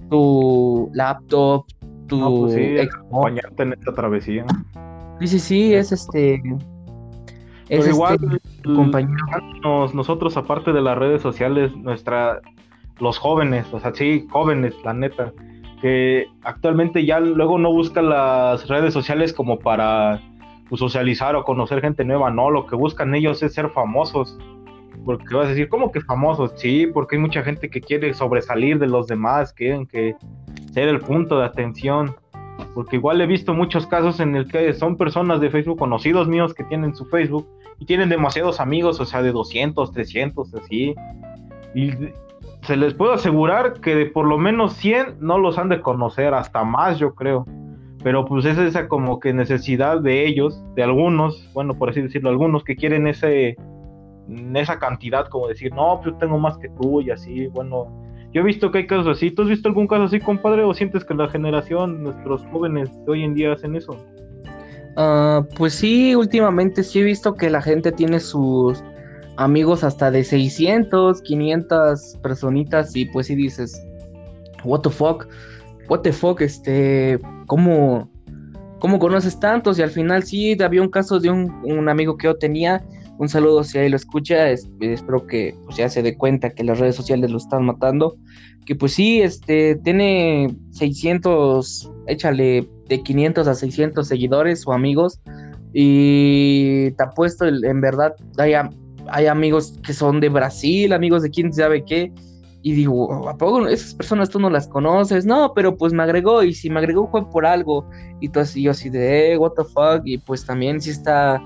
tu 0.09 0.89
laptop, 0.93 1.65
tu... 2.07 2.19
No, 2.19 2.41
pues 2.41 2.55
sí, 2.55 2.77
acompañarte 2.77 3.63
en 3.63 3.73
esta 3.73 3.93
travesía. 3.93 4.45
Sí, 5.21 5.27
sí, 5.27 5.39
sí, 5.39 5.73
es 5.73 5.93
este 5.93 6.41
es 7.69 7.79
este, 7.79 7.91
igual, 7.91 8.17
nosotros, 9.93 10.37
aparte 10.37 10.71
de 10.71 10.81
las 10.81 10.97
redes 10.97 11.21
sociales, 11.21 11.75
nuestra, 11.75 12.41
los 12.99 13.17
jóvenes, 13.17 13.65
o 13.73 13.79
sea, 13.79 13.93
sí, 13.93 14.25
jóvenes, 14.29 14.73
la 14.83 14.93
neta, 14.93 15.33
que 15.81 16.27
actualmente 16.43 17.05
ya 17.05 17.19
luego 17.19 17.57
no 17.57 17.71
buscan 17.71 18.09
las 18.09 18.67
redes 18.67 18.93
sociales 18.93 19.33
como 19.33 19.59
para 19.59 20.21
pues, 20.69 20.79
socializar 20.79 21.35
o 21.35 21.43
conocer 21.43 21.81
gente 21.81 22.03
nueva, 22.03 22.31
no, 22.31 22.49
lo 22.49 22.65
que 22.65 22.75
buscan 22.75 23.13
ellos 23.15 23.43
es 23.43 23.53
ser 23.53 23.69
famosos. 23.69 24.37
Porque 25.05 25.35
vas 25.35 25.45
a 25.45 25.49
decir, 25.49 25.69
¿cómo 25.69 25.91
que 25.91 26.01
famosos? 26.01 26.51
Sí, 26.55 26.87
porque 26.87 27.15
hay 27.15 27.21
mucha 27.21 27.41
gente 27.41 27.69
que 27.69 27.79
quiere 27.79 28.13
sobresalir 28.13 28.77
de 28.79 28.87
los 28.87 29.07
demás, 29.07 29.53
quieren 29.53 29.85
que 29.85 30.15
ser 30.73 30.89
el 30.89 30.99
punto 30.99 31.39
de 31.39 31.45
atención 31.45 32.15
porque 32.73 32.97
igual 32.97 33.21
he 33.21 33.27
visto 33.27 33.53
muchos 33.53 33.87
casos 33.87 34.19
en 34.19 34.35
el 34.35 34.47
que 34.47 34.73
son 34.73 34.97
personas 34.97 35.41
de 35.41 35.49
Facebook, 35.49 35.79
conocidos 35.79 36.27
míos 36.27 36.53
que 36.53 36.63
tienen 36.63 36.95
su 36.95 37.05
Facebook 37.05 37.47
y 37.79 37.85
tienen 37.85 38.09
demasiados 38.09 38.59
amigos, 38.59 38.99
o 38.99 39.05
sea, 39.05 39.21
de 39.21 39.31
200, 39.31 39.91
300, 39.91 40.53
así. 40.55 40.95
Y 41.75 41.91
se 42.63 42.75
les 42.75 42.93
puedo 42.93 43.13
asegurar 43.13 43.79
que 43.81 43.95
de 43.95 44.05
por 44.07 44.27
lo 44.27 44.37
menos 44.37 44.73
100 44.73 45.17
no 45.19 45.37
los 45.37 45.57
han 45.57 45.69
de 45.69 45.81
conocer, 45.81 46.33
hasta 46.33 46.63
más 46.63 46.99
yo 46.99 47.13
creo. 47.15 47.45
Pero 48.03 48.25
pues 48.25 48.45
es 48.45 48.57
esa 48.57 48.87
como 48.87 49.19
que 49.19 49.33
necesidad 49.33 50.01
de 50.01 50.25
ellos, 50.25 50.63
de 50.75 50.83
algunos, 50.83 51.49
bueno, 51.53 51.73
por 51.73 51.89
así 51.89 52.01
decirlo, 52.01 52.29
algunos 52.29 52.63
que 52.63 52.75
quieren 52.75 53.07
ese 53.07 53.57
esa 54.55 54.77
cantidad 54.77 55.27
como 55.29 55.47
decir, 55.47 55.73
no, 55.73 55.99
pues 56.01 56.13
yo 56.13 56.17
tengo 56.19 56.37
más 56.37 56.57
que 56.57 56.69
tú 56.69 57.01
y 57.01 57.11
así, 57.11 57.47
bueno, 57.47 57.87
Yo 58.33 58.41
he 58.41 58.43
visto 58.43 58.71
que 58.71 58.79
hay 58.79 58.87
casos 58.87 59.07
así. 59.07 59.31
¿Tú 59.31 59.43
has 59.43 59.49
visto 59.49 59.69
algún 59.69 59.87
caso 59.87 60.03
así, 60.03 60.19
compadre? 60.19 60.63
¿O 60.63 60.73
sientes 60.73 61.05
que 61.05 61.13
la 61.13 61.29
generación, 61.29 62.03
nuestros 62.03 62.45
jóvenes 62.51 62.89
de 63.05 63.11
hoy 63.11 63.23
en 63.23 63.33
día 63.33 63.53
hacen 63.53 63.75
eso? 63.75 63.97
Ah, 64.97 65.45
pues 65.55 65.75
sí, 65.75 66.15
últimamente 66.15 66.83
sí 66.83 66.99
he 66.99 67.03
visto 67.03 67.35
que 67.35 67.49
la 67.49 67.61
gente 67.61 67.91
tiene 67.91 68.19
sus 68.19 68.83
amigos 69.37 69.83
hasta 69.83 70.09
de 70.09 70.23
600, 70.23 71.21
500 71.21 72.17
personitas 72.23 72.95
y 72.95 73.05
pues 73.05 73.27
sí 73.27 73.35
dices, 73.35 73.79
what 74.63 74.81
the 74.81 74.89
fuck, 74.89 75.27
what 75.87 76.01
the 76.01 76.11
fuck, 76.11 76.41
este, 76.41 77.19
¿cómo, 77.45 78.09
cómo 78.79 78.97
conoces 78.97 79.39
tantos? 79.39 79.77
Y 79.77 79.83
al 79.83 79.91
final 79.91 80.23
sí, 80.23 80.57
había 80.61 80.81
un 80.81 80.89
caso 80.89 81.19
de 81.19 81.29
un, 81.29 81.51
un 81.63 81.87
amigo 81.89 82.17
que 82.17 82.25
yo 82.25 82.35
tenía, 82.35 82.83
un 83.19 83.29
saludo 83.29 83.63
si 83.63 83.77
ahí 83.77 83.89
lo 83.89 83.95
escucha, 83.95 84.49
espero 84.49 85.25
que 85.25 85.55
pues, 85.65 85.77
ya 85.77 85.89
se 85.89 86.03
dé 86.03 86.15
cuenta 86.15 86.51
que 86.51 86.63
las 86.63 86.79
redes 86.79 86.95
sociales 86.95 87.31
lo 87.31 87.37
están 87.37 87.65
matando, 87.65 88.17
que 88.65 88.75
pues 88.75 88.93
sí, 88.93 89.21
este, 89.21 89.75
tiene 89.75 90.55
600, 90.71 91.91
échale 92.07 92.67
de 92.87 93.01
500 93.01 93.47
a 93.47 93.55
600 93.55 94.07
seguidores 94.07 94.67
o 94.67 94.73
amigos. 94.73 95.19
Y 95.73 96.91
te 96.91 97.03
apuesto, 97.03 97.45
en 97.45 97.81
verdad, 97.81 98.13
hay, 98.37 98.53
hay 99.09 99.25
amigos 99.27 99.79
que 99.85 99.93
son 99.93 100.19
de 100.19 100.29
Brasil, 100.29 100.91
amigos 100.91 101.23
de 101.23 101.29
quién 101.29 101.53
sabe 101.53 101.83
qué. 101.85 102.11
Y 102.61 102.73
digo, 102.73 103.29
¿a 103.29 103.37
poco 103.37 103.67
esas 103.67 103.93
personas 103.93 104.29
tú 104.29 104.39
no 104.39 104.49
las 104.49 104.67
conoces? 104.67 105.25
No, 105.25 105.53
pero 105.53 105.77
pues 105.77 105.93
me 105.93 106.03
agregó 106.03 106.43
y 106.43 106.53
si 106.53 106.69
me 106.69 106.79
agregó 106.79 107.09
fue 107.09 107.29
por 107.29 107.45
algo. 107.45 107.87
Y 108.19 108.35
así, 108.37 108.63
yo 108.63 108.71
así 108.71 108.89
de, 108.89 109.33
eh, 109.33 109.37
what 109.37 109.51
the 109.51 109.63
fuck. 109.63 110.01
Y 110.03 110.17
pues 110.17 110.45
también 110.45 110.81
sí 110.81 110.89
está, 110.89 111.41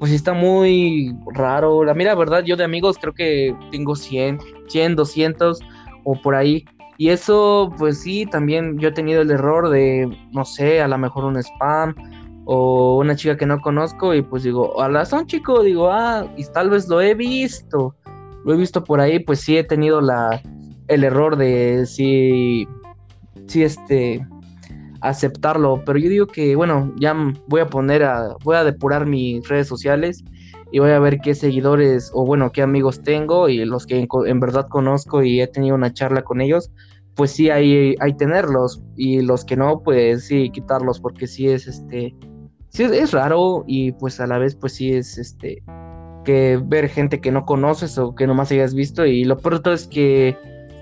pues 0.00 0.12
está 0.12 0.32
muy 0.32 1.14
raro. 1.34 1.84
La 1.84 1.92
mira, 1.92 2.14
verdad, 2.14 2.42
yo 2.42 2.56
de 2.56 2.64
amigos 2.64 2.96
creo 2.98 3.12
que 3.12 3.54
tengo 3.70 3.94
100, 3.94 4.40
100, 4.66 4.96
200 4.96 5.60
o 6.04 6.14
por 6.20 6.34
ahí. 6.34 6.64
Y 6.96 7.10
eso, 7.10 7.72
pues 7.78 8.00
sí, 8.00 8.24
también 8.26 8.78
yo 8.78 8.88
he 8.88 8.92
tenido 8.92 9.20
el 9.20 9.30
error 9.30 9.68
de, 9.68 10.10
no 10.32 10.44
sé, 10.46 10.80
a 10.80 10.88
lo 10.88 10.96
mejor 10.96 11.24
un 11.24 11.36
spam 11.36 11.94
o 12.46 12.98
una 12.98 13.14
chica 13.14 13.36
que 13.36 13.44
no 13.46 13.60
conozco 13.60 14.14
y 14.14 14.22
pues 14.22 14.42
digo, 14.42 14.80
a 14.80 14.88
la 14.88 15.04
son 15.04 15.26
chico, 15.26 15.62
digo, 15.62 15.90
ah, 15.90 16.26
y 16.36 16.44
tal 16.46 16.70
vez 16.70 16.88
lo 16.88 17.00
he 17.00 17.14
visto, 17.14 17.94
lo 18.44 18.54
he 18.54 18.56
visto 18.56 18.82
por 18.82 19.00
ahí, 19.00 19.18
pues 19.18 19.40
sí 19.40 19.56
he 19.56 19.64
tenido 19.64 20.00
la, 20.00 20.42
el 20.88 21.04
error 21.04 21.36
de 21.36 21.84
sí, 21.86 22.66
sí, 23.46 23.62
este, 23.62 24.26
aceptarlo, 25.00 25.82
pero 25.84 25.98
yo 25.98 26.08
digo 26.08 26.26
que, 26.26 26.56
bueno, 26.56 26.92
ya 26.98 27.14
voy 27.46 27.60
a 27.60 27.66
poner 27.66 28.02
a, 28.02 28.36
voy 28.42 28.56
a 28.56 28.64
depurar 28.64 29.06
mis 29.06 29.46
redes 29.48 29.66
sociales 29.66 30.24
y 30.72 30.78
voy 30.78 30.90
a 30.90 30.98
ver 30.98 31.18
qué 31.20 31.34
seguidores 31.34 32.10
o 32.14 32.24
bueno, 32.24 32.52
qué 32.52 32.62
amigos 32.62 33.02
tengo 33.02 33.48
y 33.48 33.64
los 33.64 33.86
que 33.86 34.06
en 34.26 34.40
verdad 34.40 34.68
conozco 34.68 35.22
y 35.22 35.40
he 35.40 35.46
tenido 35.46 35.74
una 35.74 35.92
charla 35.92 36.22
con 36.22 36.40
ellos, 36.40 36.70
pues 37.14 37.32
sí 37.32 37.50
hay, 37.50 37.94
hay 38.00 38.16
tenerlos 38.16 38.82
y 38.96 39.20
los 39.20 39.44
que 39.44 39.56
no, 39.56 39.82
pues 39.82 40.26
sí 40.26 40.50
quitarlos 40.50 41.00
porque 41.00 41.26
sí 41.26 41.48
es 41.48 41.66
este, 41.66 42.14
sí 42.68 42.84
es, 42.84 43.12
raro 43.12 43.64
y 43.66 43.92
pues 43.92 44.20
a 44.20 44.26
la 44.26 44.38
vez 44.38 44.54
pues 44.54 44.74
sí 44.74 44.92
es 44.92 45.18
este, 45.18 45.62
que 46.24 46.60
ver 46.64 46.88
gente 46.88 47.20
que 47.20 47.32
no 47.32 47.44
conoces 47.44 47.98
o 47.98 48.14
que 48.14 48.26
nomás 48.26 48.52
hayas 48.52 48.74
visto 48.74 49.04
y 49.06 49.24
lo 49.24 49.36
peor 49.38 49.60
es 49.72 49.86
que 49.86 50.36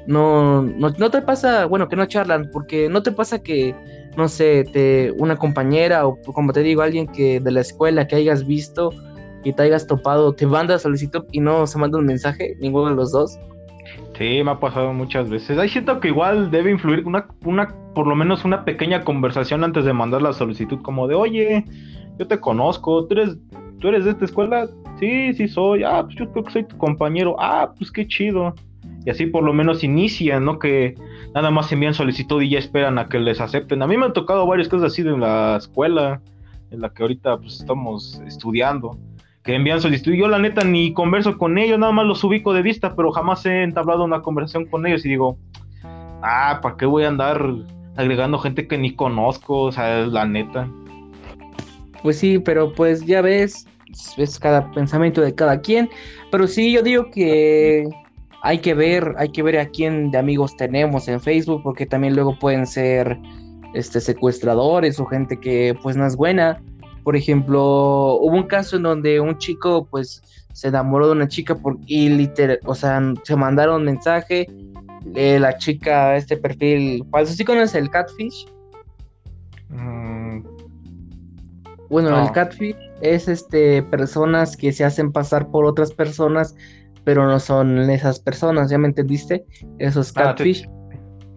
no, 0.07 0.63
no, 0.63 0.89
no, 0.91 1.11
te 1.11 1.21
pasa, 1.21 1.67
bueno, 1.67 1.87
que 1.89 1.97
no 1.97 2.07
charlan, 2.07 2.49
porque 2.51 2.89
no 2.89 3.03
te 3.03 3.13
pasa 3.13 3.43
que, 3.43 3.75
no 4.17 4.29
sé, 4.29 4.65
te, 4.65 5.13
una 5.19 5.37
compañera 5.37 6.07
o 6.07 6.19
como 6.33 6.53
te 6.53 6.63
digo, 6.63 6.83
alguien 6.83 7.07
que 7.07 7.41
de 7.41 7.51
la 7.51 7.61
escuela 7.61 8.07
que 8.07 8.17
hayas 8.17 8.47
visto 8.47 8.93
y 9.45 9.53
te 9.53 9.63
hayas 9.63 9.87
topado, 9.87 10.33
te 10.33 10.47
manda 10.47 10.79
solicitud 10.79 11.25
y 11.33 11.41
no 11.41 11.67
se 11.67 11.79
manda 11.79 11.99
un 11.99 12.07
mensaje, 12.07 12.57
ninguno 12.61 12.91
de 12.91 12.97
los 12.97 13.13
dos. 13.13 13.39
Sí, 14.19 14.43
me 14.43 14.51
ha 14.51 14.59
pasado 14.59 14.93
muchas 14.93 15.31
veces. 15.31 15.59
Ahí 15.59 15.69
siento 15.69 16.01
que 16.01 16.09
igual 16.09 16.51
debe 16.51 16.73
influir 16.73 17.07
una, 17.07 17.29
una, 17.45 17.73
por 17.95 18.07
lo 18.07 18.17
menos 18.17 18.45
una 18.45 18.65
pequeña 18.65 19.05
conversación 19.05 19.63
antes 19.63 19.85
de 19.85 19.93
mandar 19.93 20.23
la 20.23 20.33
solicitud, 20.33 20.83
como 20.83 21.07
de, 21.07 21.15
oye, 21.15 21.65
yo 22.19 22.27
te 22.27 22.41
conozco, 22.41 23.07
¿tú 23.07 23.15
eres, 23.15 23.37
tú 23.79 23.89
eres 23.89 24.05
de 24.05 24.11
esta 24.11 24.25
escuela? 24.25 24.69
Sí, 24.99 25.33
sí 25.35 25.47
soy. 25.47 25.85
Ah, 25.85 26.03
pues 26.03 26.17
yo 26.17 26.31
creo 26.33 26.45
que 26.45 26.51
soy 26.51 26.65
tu 26.65 26.77
compañero. 26.77 27.37
Ah, 27.39 27.73
pues 27.79 27.93
qué 27.93 28.07
chido. 28.07 28.55
Y 29.05 29.11
así 29.11 29.27
por 29.27 29.45
lo 29.45 29.53
menos 29.53 29.85
inician, 29.85 30.45
¿no? 30.45 30.59
Que 30.59 30.95
nada 31.35 31.51
más 31.51 31.71
envían 31.73 31.95
solicitud 31.95 32.43
y 32.43 32.51
ya 32.51 32.59
esperan 32.59 32.99
a 32.99 33.09
que 33.09 33.19
les 33.19 33.41
acepten. 33.41 33.83
A 33.83 33.87
mí 33.87 33.97
me 33.97 34.07
han 34.07 34.13
tocado 34.13 34.47
varias 34.47 34.69
cosas 34.69 34.93
así 34.93 35.03
de 35.03 35.17
la 35.17 35.57
escuela, 35.57 36.21
en 36.71 36.81
la 36.81 36.91
que 36.91 37.03
ahorita 37.03 37.39
pues 37.39 37.61
estamos 37.61 38.21
estudiando 38.27 38.99
que 39.49 39.55
envían 39.55 39.81
solicitud. 39.81 40.13
Yo 40.13 40.29
la 40.29 40.39
neta 40.39 40.63
ni 40.63 40.93
converso 40.93 41.39
con 41.39 41.57
ellos, 41.57 41.79
nada 41.79 41.93
más 41.93 42.05
los 42.05 42.23
ubico 42.23 42.53
de 42.53 42.61
vista, 42.61 42.95
pero 42.95 43.13
jamás 43.13 43.47
he 43.47 43.63
entablado 43.63 44.05
una 44.05 44.21
conversación 44.21 44.67
con 44.67 44.87
ellos 44.87 45.07
y 45.07 45.09
digo, 45.09 45.39
ah, 46.23 46.59
¿para 46.63 46.77
qué 46.77 46.85
voy 46.85 47.05
a 47.05 47.09
andar 47.09 47.43
agregando 47.97 48.39
gente 48.39 48.69
que 48.69 48.77
ni 48.77 48.95
conozco? 48.95 49.63
O 49.63 49.73
sea, 49.73 50.07
la 50.07 50.27
neta. 50.27 50.69
Pues 52.03 52.19
sí, 52.19 52.39
pero 52.39 52.73
pues 52.75 53.07
ya 53.07 53.23
ves, 53.23 53.67
es 54.19 54.39
cada 54.39 54.71
pensamiento 54.73 55.23
de 55.23 55.35
cada 55.35 55.63
quien, 55.63 55.89
pero 56.31 56.47
sí, 56.47 56.71
yo 56.71 56.83
digo 56.83 57.11
que 57.11 57.89
hay 58.43 58.59
que 58.59 58.75
ver, 58.75 59.15
hay 59.19 59.31
que 59.31 59.43
ver 59.43 59.59
a 59.59 59.67
quién 59.67 60.11
de 60.11 60.19
amigos 60.19 60.57
tenemos 60.57 61.09
en 61.09 61.21
Facebook, 61.21 61.63
porque 61.63 61.87
también 61.87 62.15
luego 62.15 62.39
pueden 62.39 62.67
ser 62.67 63.19
este 63.75 64.01
secuestradores 64.01 64.99
o 64.99 65.07
gente 65.07 65.39
que 65.39 65.77
pues 65.83 65.97
no 65.97 66.07
es 66.07 66.17
buena 66.17 66.61
por 67.09 67.17
ejemplo, 67.17 68.19
hubo 68.21 68.37
un 68.37 68.43
caso 68.43 68.77
en 68.77 68.83
donde 68.83 69.19
un 69.19 69.39
chico 69.39 69.87
pues 69.91 70.23
se 70.53 70.69
enamoró 70.69 71.07
de 71.07 71.13
una 71.13 71.27
chica 71.27 71.55
por, 71.55 71.79
y 71.87 72.11
literal, 72.11 72.61
o 72.67 72.75
sea, 72.75 73.01
se 73.23 73.35
mandaron 73.35 73.83
mensaje, 73.83 74.47
eh, 75.15 75.39
la 75.41 75.57
chica, 75.57 76.17
este 76.17 76.37
perfil 76.37 77.03
falso, 77.11 77.33
¿sí 77.33 77.47
conoces 77.47 77.77
el 77.77 77.89
catfish? 77.89 78.47
Mm. 79.71 80.43
Bueno, 81.89 82.23
el 82.23 82.31
catfish 82.33 82.77
es 83.01 83.27
este 83.27 83.83
personas 83.85 84.55
que 84.55 84.71
se 84.71 84.85
hacen 84.85 85.11
pasar 85.11 85.51
por 85.51 85.65
otras 85.65 85.93
personas, 85.93 86.55
pero 87.09 87.27
no 87.27 87.41
son 87.41 87.89
esas 87.89 88.21
personas, 88.21 88.69
¿ya 88.69 88.77
me 88.77 88.87
entendiste? 88.87 89.47
Esos 89.79 90.13
ah, 90.17 90.25
catfish. 90.25 90.69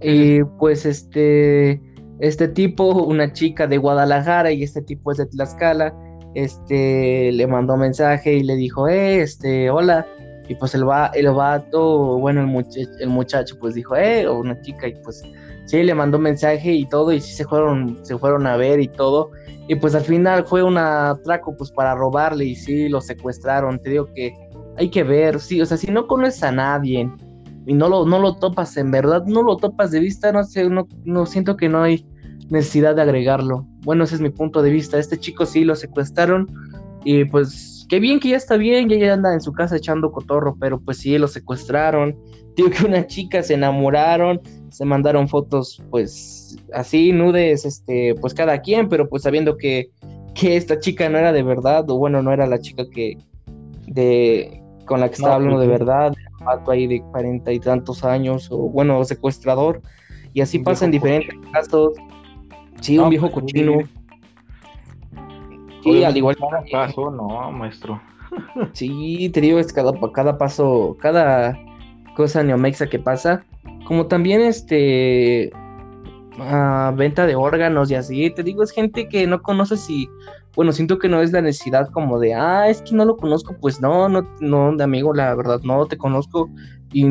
y 0.02 0.44
pues 0.60 0.86
este 0.86 1.82
este 2.20 2.50
tipo, 2.50 2.92
una 3.06 3.32
chica 3.32 3.68
de 3.68 3.78
Guadalajara 3.78 4.52
y 4.52 4.64
este 4.64 4.82
tipo 4.82 5.14
es 5.14 5.20
de 5.20 5.28
Tlaxcala, 5.28 5.96
este, 6.36 7.32
le 7.32 7.48
mandó 7.48 7.78
mensaje 7.78 8.34
y 8.34 8.44
le 8.44 8.58
dijo, 8.58 8.90
eh, 8.90 9.22
este, 9.22 9.70
hola, 9.70 10.06
y 10.50 10.56
pues 10.56 10.76
el, 10.76 10.86
va, 10.86 11.10
el 11.14 11.30
vato, 11.30 12.20
bueno, 12.20 12.42
el, 12.42 12.48
muchacho, 12.48 12.90
el 13.00 13.08
muchacho 13.08 13.58
pues 13.58 13.74
dijo, 13.74 13.96
eh, 13.96 14.28
o 14.28 14.40
una 14.40 14.60
chica, 14.60 14.90
y 14.90 14.96
pues 14.96 15.24
sí, 15.68 15.84
le 15.84 15.96
mandó 15.96 16.20
mensaje 16.20 16.74
y 16.74 16.86
todo, 16.86 17.14
y 17.14 17.22
sí 17.22 17.32
se 17.32 17.46
fueron, 17.46 17.98
se 18.02 18.18
fueron 18.18 18.46
a 18.46 18.58
ver 18.58 18.82
y 18.82 18.90
todo, 18.90 19.32
y 19.70 19.76
pues 19.76 19.96
al 19.96 20.04
final 20.04 20.46
fue 20.46 20.64
un 20.64 20.78
atraco 20.78 21.56
pues 21.56 21.72
para 21.72 21.96
robarle 21.96 22.44
y 22.44 22.56
sí, 22.56 22.90
lo 22.90 23.00
secuestraron, 23.00 23.80
te 23.80 23.92
digo 23.92 24.10
que 24.14 24.34
hay 24.78 24.90
que 24.90 25.04
ver, 25.04 25.40
sí, 25.40 25.62
o 25.62 25.66
sea, 25.66 25.78
si 25.78 25.92
no 25.92 26.08
conoces 26.08 26.44
a 26.44 26.52
nadie 26.52 27.10
y 27.66 27.74
no 27.74 27.90
lo, 27.90 28.06
no 28.06 28.20
lo 28.20 28.36
topas 28.36 28.78
en 28.78 28.92
verdad, 28.92 29.26
no 29.26 29.44
lo 29.44 29.58
topas 29.58 29.92
de 29.92 30.00
vista, 30.00 30.32
no 30.32 30.44
sé, 30.44 30.70
no, 30.70 30.88
no 31.06 31.26
siento 31.26 31.58
que 31.58 31.70
no 31.70 31.84
hay 31.84 32.06
necesidad 32.50 32.96
de 32.96 33.02
agregarlo. 33.02 33.66
Bueno, 33.84 34.04
ese 34.04 34.16
es 34.16 34.22
mi 34.22 34.30
punto 34.30 34.62
de 34.62 34.72
vista. 34.72 35.00
Este 35.00 35.18
chico 35.18 35.46
sí 35.46 35.64
lo 35.64 35.76
secuestraron 35.76 36.48
y 37.04 37.26
pues 37.26 37.86
qué 37.90 38.00
bien 38.00 38.20
que 38.20 38.30
ya 38.30 38.38
está 38.38 38.58
bien, 38.58 38.90
ya, 38.90 38.98
ya 38.98 39.14
anda 39.14 39.34
en 39.34 39.42
su 39.42 39.54
casa 39.54 39.78
echando 39.78 40.12
cotorro, 40.12 40.56
pero 40.60 40.80
pues 40.80 40.98
sí, 40.98 41.18
lo 41.18 41.28
secuestraron. 41.28 42.18
Digo 42.56 42.70
que 42.70 42.86
una 42.86 43.08
chica 43.08 43.42
se 43.42 43.54
enamoraron, 43.54 44.42
se 44.70 44.84
mandaron 44.84 45.30
fotos 45.30 45.82
pues 45.90 46.58
así, 46.74 47.14
nudes, 47.14 47.66
este, 47.66 48.16
pues 48.16 48.34
cada 48.34 48.60
quien, 48.62 48.90
pero 48.90 49.08
pues 49.08 49.24
sabiendo 49.24 49.56
que, 49.56 49.90
que 50.34 50.58
esta 50.58 50.80
chica 50.80 51.08
no 51.10 51.18
era 51.18 51.32
de 51.32 51.44
verdad, 51.44 51.90
o 51.90 51.98
bueno, 51.98 52.22
no 52.22 52.34
era 52.34 52.46
la 52.48 52.60
chica 52.60 52.84
que 52.90 53.18
de 53.88 54.61
con 54.92 55.00
la 55.00 55.08
que 55.08 55.16
estaba 55.16 55.36
hablando 55.36 55.58
de 55.58 55.68
verdad, 55.68 56.14
pato 56.44 56.72
ahí 56.72 56.86
de 56.86 57.02
cuarenta 57.02 57.54
y 57.54 57.62
tantos 57.62 58.04
años, 58.04 58.50
o 58.52 58.58
bueno, 58.58 59.02
secuestrador, 59.06 59.82
y 60.34 60.42
así 60.42 60.60
pasa 60.60 60.84
en 60.84 60.92
diferentes 60.92 61.34
casos, 61.54 61.94
Sí, 62.82 62.98
un 62.98 63.10
viejo 63.10 63.30
pues, 63.30 63.46
cochino. 63.46 63.78
Sí, 65.82 66.04
al 66.04 66.18
igual 66.18 66.36
que. 66.36 66.42
Cada 66.42 66.88
paso, 66.88 67.10
no, 67.10 67.52
maestro. 67.52 68.02
sí, 68.74 69.30
te 69.30 69.40
digo, 69.40 69.60
es 69.60 69.72
cada, 69.72 69.94
cada 70.12 70.38
paso, 70.38 70.98
cada 71.00 71.58
cosa 72.18 72.44
neomexa 72.44 72.90
que 72.90 73.00
pasa. 73.00 73.46
Como 73.86 74.08
también 74.08 74.42
este. 74.42 75.54
Venta 76.96 77.26
de 77.26 77.36
órganos 77.36 77.92
y 77.92 77.96
así. 77.96 78.30
Te 78.32 78.44
digo, 78.44 78.64
es 78.64 78.72
gente 78.72 79.08
que 79.08 79.28
no 79.28 79.42
conoces 79.42 79.90
y. 79.90 80.10
Bueno, 80.56 80.74
siento 80.74 81.00
que 81.00 81.08
no 81.08 81.22
es 81.22 81.32
la 81.32 81.42
necesidad 81.42 81.88
como 81.92 82.20
de, 82.20 82.34
ah, 82.34 82.68
es 82.68 82.82
que 82.82 82.94
no 82.94 83.06
lo 83.06 83.16
conozco, 83.16 83.56
pues 83.62 83.80
no, 83.80 84.10
no, 84.10 84.28
no, 84.42 84.76
de 84.76 84.84
amigo, 84.84 85.14
la 85.14 85.34
verdad, 85.34 85.62
no 85.64 85.86
te 85.86 85.98
conozco 85.98 86.50
y 86.92 87.06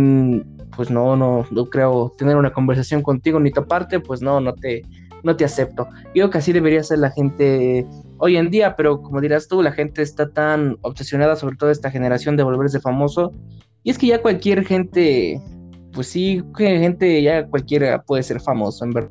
pues 0.77 0.91
no, 0.91 1.17
no, 1.17 1.47
no 1.51 1.65
creo 1.67 2.13
tener 2.19 2.37
una 2.37 2.53
conversación 2.53 3.03
contigo 3.03 3.41
ni 3.41 3.51
tu 3.51 3.67
parte, 3.67 3.99
pues 3.99 4.21
no, 4.21 4.41
no 4.41 4.53
te, 4.55 4.83
no 5.23 5.37
te 5.37 5.45
acepto. 5.45 5.89
Digo 6.15 6.31
que 6.31 6.39
así 6.39 6.53
debería 6.53 6.83
ser 6.83 6.99
la 6.99 7.11
gente 7.11 7.87
hoy 8.19 8.37
en 8.37 8.51
día, 8.51 8.77
pero 8.77 9.03
como 9.03 9.21
dirás 9.21 9.49
tú, 9.49 9.63
la 9.63 9.73
gente 9.73 10.03
está 10.03 10.31
tan 10.31 10.77
obsesionada, 10.83 11.37
sobre 11.37 11.57
todo 11.57 11.71
esta 11.71 11.91
generación, 11.91 12.37
de 12.37 12.43
volverse 12.43 12.81
famoso. 12.81 13.33
Y 13.83 13.91
es 13.91 13.99
que 13.99 14.09
ya 14.09 14.23
cualquier 14.23 14.65
gente, 14.65 15.41
pues 15.93 16.09
sí, 16.09 16.43
que 16.57 16.79
gente 16.79 17.23
ya 17.23 17.47
cualquiera 17.47 18.03
puede 18.03 18.23
ser 18.23 18.41
famoso, 18.41 18.85
en 18.85 18.91
verdad. 18.93 19.11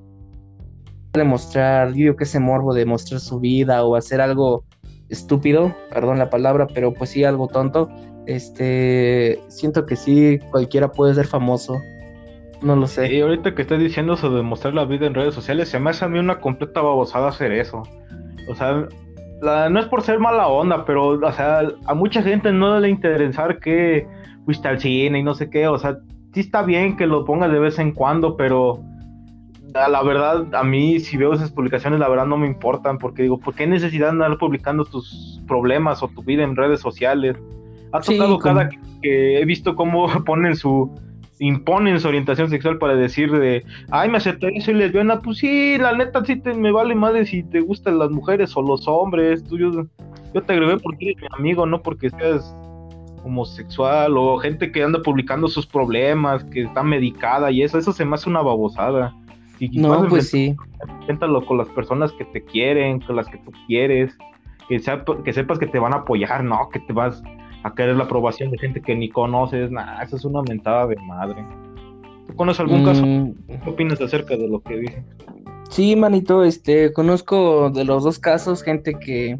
Demostrar, 1.14 1.90
yo 1.90 1.96
digo 1.96 2.16
que 2.16 2.24
ese 2.24 2.40
morbo 2.40 2.74
de 2.74 2.86
mostrar 2.86 3.20
su 3.20 3.40
vida 3.40 3.84
o 3.84 3.96
hacer 3.96 4.22
algo 4.22 4.64
estúpido, 5.10 5.76
perdón 5.92 6.20
la 6.20 6.30
palabra, 6.30 6.68
pero 6.68 6.94
pues 6.94 7.10
sí, 7.10 7.24
algo 7.24 7.48
tonto. 7.48 7.90
Este, 8.28 9.40
siento 9.48 9.86
que 9.86 9.96
sí, 9.96 10.40
cualquiera 10.52 10.92
puede 10.92 11.16
ser 11.16 11.26
famoso. 11.26 11.80
No 12.62 12.76
lo 12.76 12.88
sé. 12.88 13.14
Y 13.14 13.22
ahorita 13.22 13.56
que 13.56 13.64
estoy 13.64 13.80
diciendo 13.80 14.14
eso 14.14 14.30
de 14.30 14.44
mostrar 14.44 14.74
la 14.74 14.86
vida 14.86 15.08
en 15.08 15.16
redes 15.16 15.34
sociales, 15.34 15.70
se 15.70 15.80
me 15.80 15.90
hace 15.90 16.06
a 16.06 16.10
mí 16.10 16.20
una 16.20 16.40
completa 16.40 16.82
babosada 16.82 17.30
hacer 17.30 17.52
eso. 17.54 17.84
O 18.50 18.56
sea, 18.56 18.88
no 19.42 19.80
es 19.80 19.86
por 19.88 20.02
ser 20.02 20.20
mala 20.20 20.48
onda, 20.48 20.86
pero, 20.86 21.08
o 21.08 21.32
sea, 21.32 21.62
a 21.86 21.94
mucha 21.94 22.22
gente 22.22 22.52
no 22.52 22.80
le 22.80 22.90
interesa 22.90 23.48
que 23.62 24.06
fuiste 24.46 24.68
al 24.68 24.80
cine 24.80 25.20
y 25.20 25.24
no 25.24 25.34
sé 25.34 25.50
qué. 25.50 25.68
O 25.68 25.80
sea, 25.80 25.98
sí 26.40 26.46
está 26.46 26.62
bien 26.64 26.96
que 26.96 27.06
lo 27.06 27.26
pongas 27.26 27.52
de 27.52 27.60
vez 27.60 27.80
en 27.80 27.92
cuando, 27.92 28.38
pero 28.38 28.80
la 29.74 30.02
verdad, 30.02 30.48
a 30.56 30.64
mí 30.64 31.00
si 31.00 31.18
veo 31.18 31.34
esas 31.34 31.52
publicaciones, 31.52 32.00
la 32.00 32.08
verdad 32.08 32.26
no 32.26 32.38
me 32.38 32.48
importan, 32.48 32.98
porque 32.98 33.24
digo, 33.24 33.40
¿por 33.40 33.54
qué 33.56 33.68
necesidad 33.68 34.08
de 34.08 34.12
andar 34.12 34.38
publicando 34.38 34.86
tus 34.86 35.42
problemas 35.48 36.02
o 36.02 36.08
tu 36.08 36.24
vida 36.24 36.44
en 36.44 36.56
redes 36.56 36.80
sociales? 36.80 37.36
Ha 37.92 38.00
tocado 38.00 38.40
cada 38.40 38.70
que 39.02 39.42
he 39.42 39.46
visto 39.46 39.76
cómo 39.76 40.08
ponen 40.26 40.56
su 40.56 40.90
imponen 41.42 42.00
su 42.00 42.08
orientación 42.10 42.50
sexual 42.50 42.78
para 42.78 42.96
decir 42.96 43.32
de, 43.32 43.64
ay, 43.92 44.10
me 44.10 44.18
acepté 44.18 44.54
y 44.54 44.60
soy 44.60 44.74
lesbiana, 44.74 45.22
pues 45.22 45.38
sí, 45.38 45.78
la 45.78 45.94
neta 45.94 46.24
sí 46.26 46.36
te, 46.36 46.54
me 46.54 46.70
vale 46.72 46.96
madre 46.96 47.26
si 47.26 47.44
te 47.44 47.62
gustan 47.62 47.98
las 47.98 48.12
mujeres 48.12 48.56
o 48.58 48.62
los 48.62 48.88
hombres, 48.90 49.44
tú, 49.46 49.58
yo, 49.58 49.72
te 50.42 50.54
agregué 50.54 50.78
porque 50.78 51.12
eres 51.12 51.22
mi 51.22 51.28
amigo, 51.38 51.66
no 51.66 51.82
porque 51.82 52.10
seas 52.10 52.54
homosexual 53.24 54.18
o 54.18 54.38
gente 54.38 54.72
que 54.72 54.84
anda 54.84 55.02
publicando 55.02 55.48
sus 55.48 55.66
problemas, 55.66 56.44
que 56.46 56.64
está 56.64 56.84
medicada 56.84 57.52
y 57.52 57.64
eso, 57.64 57.78
eso 57.78 57.92
se 57.92 58.06
me 58.06 58.16
hace 58.16 58.30
una 58.30 58.42
babosada. 58.42 59.16
Y 59.60 59.78
no, 59.80 60.08
pues 60.08 60.30
sí. 60.30 60.56
Inténtalo 61.02 61.46
con 61.46 61.58
las 61.58 61.68
personas 61.70 62.12
que 62.14 62.26
te 62.26 62.44
quieren, 62.44 63.02
con 63.02 63.16
las 63.16 63.28
que 63.28 63.38
tú 63.40 63.52
quieres, 63.68 64.18
que, 64.70 64.82
que 65.24 65.34
sepas 65.34 65.60
que 65.60 65.68
te 65.68 65.80
van 65.80 65.94
a 65.94 65.98
apoyar, 65.98 66.44
no 66.44 66.70
que 66.70 66.80
te 66.80 66.94
vas 66.94 67.22
a 67.64 67.74
querer 67.74 67.98
la 67.98 68.06
aprobación 68.06 68.52
de 68.52 68.58
gente 68.58 68.82
que 68.82 68.96
ni 68.96 69.10
conoces, 69.10 69.70
nada, 69.70 70.02
eso 70.02 70.16
es 70.16 70.24
una 70.24 70.42
mentada 70.44 70.88
de 70.88 70.96
madre. 70.98 71.46
¿Tú 72.28 72.36
conoces 72.36 72.62
algún 72.62 72.86
caso? 72.86 73.06
Mm. 73.06 73.34
¿Qué 73.64 73.70
opinas 73.70 74.00
acerca 74.00 74.38
de 74.38 74.48
lo 74.48 74.62
que 74.62 74.78
dije? 74.78 75.04
Sí, 75.70 75.96
manito, 75.96 76.44
este, 76.44 76.94
conozco 76.94 77.70
de 77.70 77.84
los 77.84 78.04
dos 78.04 78.18
casos 78.18 78.64
gente 78.64 78.94
que, 78.94 79.40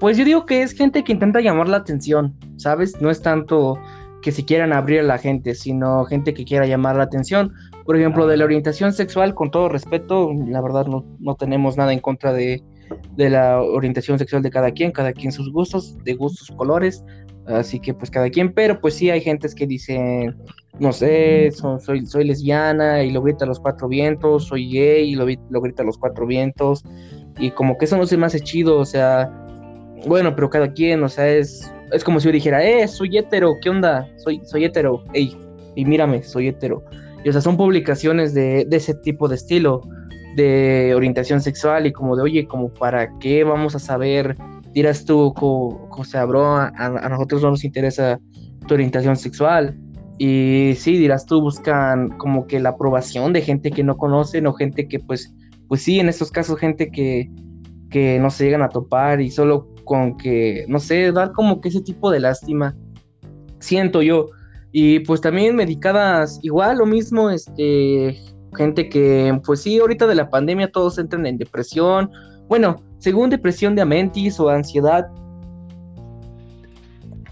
pues 0.00 0.16
yo 0.16 0.24
digo 0.24 0.46
que 0.46 0.62
es 0.62 0.72
gente 0.72 1.04
que 1.04 1.12
intenta 1.12 1.40
llamar 1.40 1.68
la 1.68 1.78
atención, 1.78 2.34
¿sabes? 2.56 3.00
No 3.00 3.10
es 3.10 3.20
tanto 3.20 3.78
que 4.22 4.32
se 4.32 4.44
quieran 4.44 4.72
abrir 4.72 5.00
a 5.00 5.04
la 5.04 5.18
gente, 5.18 5.54
sino 5.54 6.04
gente 6.04 6.34
que 6.34 6.44
quiera 6.44 6.66
llamar 6.66 6.96
la 6.96 7.04
atención. 7.04 7.52
Por 7.84 7.96
ejemplo, 7.96 8.26
de 8.26 8.36
la 8.36 8.44
orientación 8.44 8.92
sexual, 8.92 9.34
con 9.34 9.50
todo 9.50 9.68
respeto, 9.68 10.32
la 10.46 10.60
verdad 10.60 10.86
no, 10.86 11.04
no 11.20 11.34
tenemos 11.36 11.76
nada 11.76 11.92
en 11.92 12.00
contra 12.00 12.32
de, 12.32 12.62
de 13.16 13.30
la 13.30 13.60
orientación 13.60 14.18
sexual 14.18 14.42
de 14.42 14.50
cada 14.50 14.70
quien, 14.72 14.92
cada 14.92 15.12
quien 15.12 15.32
sus 15.32 15.52
gustos, 15.52 15.96
de 16.04 16.14
gustos, 16.14 16.50
colores, 16.56 17.04
así 17.46 17.80
que 17.80 17.94
pues 17.94 18.10
cada 18.10 18.28
quien, 18.30 18.52
pero 18.52 18.80
pues 18.80 18.94
sí 18.94 19.10
hay 19.10 19.20
gentes 19.20 19.54
que 19.54 19.66
dicen, 19.66 20.36
no 20.78 20.92
sé, 20.92 21.50
soy, 21.52 22.06
soy 22.06 22.24
lesbiana 22.24 23.02
y 23.02 23.10
lo 23.10 23.22
grita 23.22 23.44
a 23.44 23.48
los 23.48 23.60
cuatro 23.60 23.88
vientos, 23.88 24.46
soy 24.48 24.70
gay 24.70 25.10
y 25.10 25.14
lo, 25.14 25.26
lo 25.50 25.60
grita 25.60 25.82
a 25.82 25.86
los 25.86 25.98
cuatro 25.98 26.26
vientos, 26.26 26.84
y 27.38 27.50
como 27.50 27.78
que 27.78 27.86
eso 27.86 27.96
no 27.96 28.06
se 28.06 28.16
me 28.16 28.26
hace 28.26 28.40
chido, 28.40 28.78
o 28.78 28.84
sea, 28.84 29.47
bueno, 30.06 30.34
pero 30.34 30.50
cada 30.50 30.72
quien, 30.72 31.02
o 31.02 31.08
sea, 31.08 31.28
es, 31.28 31.72
es 31.92 32.04
como 32.04 32.20
si 32.20 32.26
yo 32.26 32.32
dijera, 32.32 32.64
eh, 32.64 32.86
soy 32.88 33.16
hetero, 33.16 33.54
¿qué 33.62 33.70
onda? 33.70 34.08
Soy, 34.16 34.40
soy 34.44 34.64
hetero, 34.64 35.04
ey, 35.12 35.36
y 35.74 35.84
mírame, 35.84 36.22
soy 36.22 36.48
hetero. 36.48 36.84
Y 37.24 37.28
o 37.28 37.32
sea, 37.32 37.40
son 37.40 37.56
publicaciones 37.56 38.34
de, 38.34 38.64
de 38.64 38.76
ese 38.76 38.94
tipo 38.94 39.28
de 39.28 39.34
estilo, 39.34 39.82
de 40.36 40.92
orientación 40.94 41.40
sexual 41.40 41.86
y 41.86 41.92
como 41.92 42.16
de, 42.16 42.22
oye, 42.22 42.46
como 42.46 42.72
para 42.72 43.18
qué 43.18 43.42
vamos 43.42 43.74
a 43.74 43.78
saber 43.78 44.36
dirás 44.72 45.04
tú, 45.04 45.34
José 45.90 46.18
Abro, 46.18 46.56
a, 46.56 46.68
a, 46.76 47.08
nosotros 47.08 47.42
no 47.42 47.50
nos 47.50 47.64
interesa 47.64 48.20
tu 48.66 48.74
orientación 48.74 49.16
sexual. 49.16 49.76
Y 50.18 50.74
sí, 50.76 50.96
dirás 50.98 51.26
tú, 51.26 51.40
buscan 51.40 52.10
como 52.18 52.46
que 52.46 52.60
la 52.60 52.70
aprobación 52.70 53.32
de 53.32 53.42
gente 53.42 53.70
que 53.70 53.84
no 53.84 53.96
conocen 53.96 54.46
o 54.46 54.52
gente 54.52 54.88
que 54.88 54.98
pues, 54.98 55.34
pues 55.68 55.82
sí, 55.82 56.00
en 56.00 56.08
estos 56.08 56.30
casos 56.30 56.58
gente 56.58 56.90
que, 56.90 57.30
que 57.90 58.18
no 58.18 58.30
se 58.30 58.44
llegan 58.44 58.62
a 58.62 58.68
topar 58.68 59.20
y 59.20 59.30
solo 59.30 59.68
con 59.88 60.18
que, 60.18 60.66
no 60.68 60.78
sé, 60.78 61.10
dar 61.10 61.32
como 61.32 61.60
que 61.60 61.70
ese 61.70 61.80
tipo 61.80 62.10
de 62.10 62.20
lástima, 62.20 62.76
siento 63.58 64.02
yo. 64.02 64.26
Y 64.70 65.00
pues 65.00 65.22
también 65.22 65.56
medicadas, 65.56 66.38
igual 66.42 66.78
lo 66.78 66.86
mismo, 66.86 67.30
este, 67.30 68.20
gente 68.54 68.90
que, 68.90 69.40
pues 69.44 69.62
sí, 69.62 69.78
ahorita 69.78 70.06
de 70.06 70.14
la 70.14 70.28
pandemia 70.28 70.70
todos 70.70 70.98
entran 70.98 71.24
en 71.26 71.38
depresión. 71.38 72.10
Bueno, 72.48 72.76
según 72.98 73.30
depresión 73.30 73.74
de 73.74 73.82
amentis 73.82 74.38
o 74.38 74.50
ansiedad. 74.50 75.06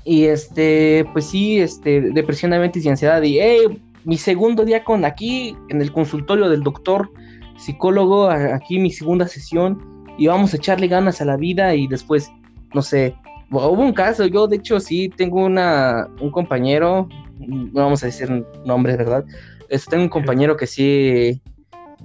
Y 0.04 0.24
este, 0.24 1.04
pues 1.12 1.26
sí, 1.26 1.58
este, 1.60 2.00
depresión 2.00 2.52
de 2.52 2.56
amentis 2.56 2.84
y 2.84 2.88
ansiedad. 2.88 3.22
Y 3.22 3.38
hey, 3.38 3.82
mi 4.04 4.16
segundo 4.16 4.64
día 4.64 4.82
con 4.82 5.04
aquí, 5.04 5.54
en 5.68 5.82
el 5.82 5.92
consultorio 5.92 6.48
del 6.48 6.62
doctor 6.62 7.10
psicólogo, 7.58 8.30
aquí 8.30 8.78
mi 8.78 8.90
segunda 8.90 9.28
sesión. 9.28 9.78
Y 10.18 10.28
vamos 10.28 10.54
a 10.54 10.56
echarle 10.56 10.88
ganas 10.88 11.20
a 11.20 11.26
la 11.26 11.36
vida 11.36 11.74
y 11.74 11.86
después, 11.88 12.30
no 12.76 12.82
sé, 12.82 13.16
hubo 13.50 13.82
un 13.82 13.94
caso, 13.94 14.26
yo 14.26 14.46
de 14.46 14.56
hecho 14.56 14.78
sí 14.80 15.08
tengo 15.08 15.42
una, 15.42 16.08
un 16.20 16.30
compañero, 16.30 17.08
no 17.38 17.70
vamos 17.72 18.02
a 18.02 18.06
decir 18.06 18.30
nombres, 18.66 18.98
¿verdad? 18.98 19.24
Este, 19.70 19.92
tengo 19.92 20.04
un 20.04 20.10
compañero 20.10 20.58
que 20.58 20.66
sí, 20.66 21.40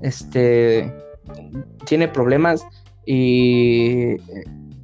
este, 0.02 0.96
tiene 1.86 2.08
problemas 2.08 2.66
y 3.06 4.16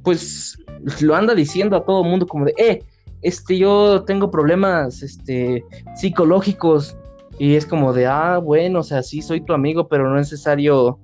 pues 0.02 0.58
lo 1.00 1.16
anda 1.16 1.34
diciendo 1.34 1.74
a 1.74 1.84
todo 1.86 2.02
el 2.02 2.10
mundo 2.10 2.26
como 2.26 2.44
de, 2.44 2.54
eh, 2.58 2.82
este, 3.22 3.56
yo 3.56 4.04
tengo 4.06 4.30
problemas, 4.30 5.02
este, 5.02 5.64
psicológicos. 5.96 6.96
Y 7.40 7.54
es 7.54 7.64
como 7.64 7.92
de, 7.92 8.06
ah, 8.06 8.38
bueno, 8.38 8.80
o 8.80 8.82
sea, 8.82 9.02
sí 9.02 9.22
soy 9.22 9.40
tu 9.40 9.52
amigo, 9.52 9.86
pero 9.86 10.10
no 10.10 10.18
es 10.18 10.32
necesario 10.32 10.98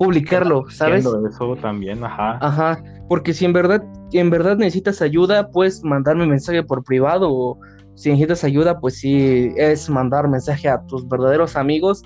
publicarlo, 0.00 0.64
¿sabes? 0.70 1.04
Eso 1.04 1.56
también, 1.56 2.02
ajá. 2.02 2.38
Ajá, 2.40 2.82
porque 3.06 3.34
si 3.34 3.44
en 3.44 3.52
verdad, 3.52 3.84
en 4.12 4.30
verdad 4.30 4.56
necesitas 4.56 5.02
ayuda, 5.02 5.50
puedes 5.50 5.84
mandarme 5.84 6.26
mensaje 6.26 6.62
por 6.62 6.82
privado 6.82 7.30
o 7.30 7.58
si 7.96 8.08
necesitas 8.08 8.42
ayuda, 8.44 8.80
pues 8.80 8.98
sí, 8.98 9.52
es 9.58 9.90
mandar 9.90 10.26
mensaje 10.26 10.70
a 10.70 10.80
tus 10.86 11.06
verdaderos 11.06 11.54
amigos 11.54 12.02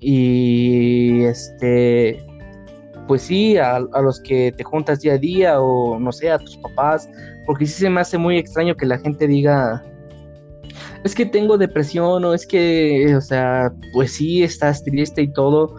y 0.00 1.22
este 1.22 2.20
pues 3.06 3.22
sí, 3.22 3.56
a, 3.58 3.78
los 3.78 4.18
que 4.18 4.52
te 4.56 4.64
juntas 4.64 5.00
día 5.02 5.12
a 5.12 5.18
día 5.18 5.60
o 5.60 6.00
no 6.00 6.10
sé, 6.10 6.28
a 6.28 6.38
tus 6.38 6.56
papás, 6.56 7.08
porque 7.46 7.64
sí 7.64 7.74
se 7.82 7.88
me 7.88 8.00
hace 8.00 8.18
muy 8.18 8.38
extraño 8.38 8.76
que 8.76 8.86
la 8.86 8.98
gente 8.98 9.28
diga, 9.28 9.84
es 11.04 11.14
que 11.14 11.24
tengo 11.24 11.56
depresión 11.56 12.24
o 12.24 12.34
es 12.34 12.44
que, 12.44 13.14
o 13.14 13.20
sea, 13.20 13.72
pues 13.92 14.14
sí, 14.14 14.42
estás 14.42 14.82
triste 14.82 15.22
y 15.22 15.32
todo, 15.32 15.76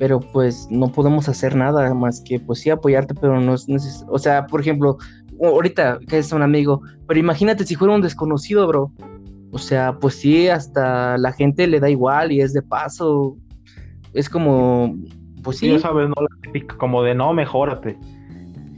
pero 0.00 0.18
pues 0.18 0.66
no 0.70 0.90
podemos 0.90 1.28
hacer 1.28 1.54
nada 1.54 1.92
más 1.92 2.22
que 2.22 2.40
pues 2.40 2.60
sí 2.60 2.70
apoyarte, 2.70 3.14
pero 3.14 3.38
no 3.38 3.52
es 3.52 3.68
necesario, 3.68 4.10
o 4.10 4.18
sea, 4.18 4.46
por 4.46 4.62
ejemplo, 4.62 4.96
ahorita 5.40 5.98
que 6.08 6.16
es 6.16 6.32
un 6.32 6.40
amigo, 6.40 6.80
pero 7.06 7.20
imagínate 7.20 7.66
si 7.66 7.74
fuera 7.74 7.94
un 7.94 8.00
desconocido, 8.00 8.66
bro. 8.66 8.90
O 9.52 9.58
sea, 9.58 9.98
pues 10.00 10.14
sí, 10.14 10.48
hasta 10.48 11.18
la 11.18 11.32
gente 11.32 11.66
le 11.66 11.80
da 11.80 11.90
igual 11.90 12.32
y 12.32 12.40
es 12.40 12.54
de 12.54 12.62
paso. 12.62 13.36
Es 14.14 14.30
como, 14.30 14.96
pues 15.42 15.58
sí. 15.58 15.70
Ya 15.70 15.80
sabes, 15.80 16.08
¿no? 16.08 16.14
Como 16.78 17.02
de 17.02 17.14
no, 17.14 17.34
mejórate. 17.34 17.98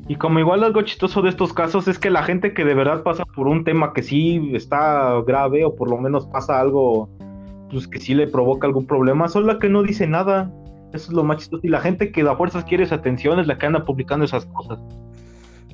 Y 0.08 0.16
como 0.16 0.40
igual 0.40 0.64
algo 0.64 0.82
chistoso 0.82 1.22
de 1.22 1.28
estos 1.28 1.52
casos 1.52 1.86
es 1.86 2.00
que 2.00 2.10
la 2.10 2.24
gente 2.24 2.52
que 2.52 2.64
de 2.64 2.74
verdad 2.74 3.04
pasa 3.04 3.24
por 3.24 3.46
un 3.46 3.62
tema 3.62 3.92
que 3.92 4.02
sí 4.02 4.50
está 4.54 5.22
grave 5.24 5.64
o 5.64 5.76
por 5.76 5.88
lo 5.88 5.98
menos 5.98 6.26
pasa 6.26 6.58
algo 6.58 7.08
pues 7.70 7.86
que 7.86 8.00
sí 8.00 8.12
le 8.12 8.26
provoca 8.26 8.66
algún 8.66 8.86
problema, 8.86 9.28
son 9.28 9.46
la 9.46 9.60
que 9.60 9.68
no 9.68 9.84
dice 9.84 10.08
nada. 10.08 10.50
Eso 10.92 11.10
es 11.10 11.12
lo 11.12 11.24
más 11.24 11.38
chistoso. 11.38 11.66
Y 11.66 11.70
la 11.70 11.80
gente 11.80 12.12
que 12.12 12.22
a 12.22 12.36
fuerzas 12.36 12.64
quiere 12.64 12.84
esa 12.84 12.96
atención 12.96 13.38
es 13.40 13.46
la 13.46 13.58
que 13.58 13.66
anda 13.66 13.84
publicando 13.84 14.24
esas 14.24 14.46
cosas. 14.46 14.78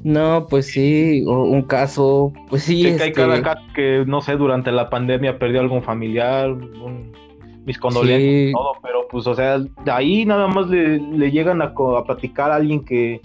No, 0.04 0.46
pues 0.48 0.66
sí, 0.68 1.24
un 1.26 1.62
caso, 1.62 2.32
pues 2.48 2.62
sí. 2.62 2.82
que 2.82 3.02
hay 3.02 3.12
cada 3.12 3.42
caso 3.42 3.62
que, 3.74 4.04
no 4.06 4.20
sé, 4.20 4.36
durante 4.36 4.70
la 4.70 4.90
pandemia 4.90 5.40
perdió 5.40 5.60
algún 5.60 5.82
familiar, 5.82 6.50
un 6.50 7.12
mis 7.68 7.78
condolencias 7.78 8.50
y 8.50 8.52
todo, 8.52 8.72
pero 8.82 9.06
pues, 9.10 9.26
o 9.26 9.34
sea, 9.34 9.58
de 9.58 9.90
ahí 9.90 10.24
nada 10.24 10.48
más 10.48 10.68
le, 10.68 11.30
llegan 11.30 11.60
a, 11.60 11.66
a, 11.66 12.04
platicar 12.04 12.50
a 12.50 12.56
alguien 12.56 12.82
que 12.82 13.20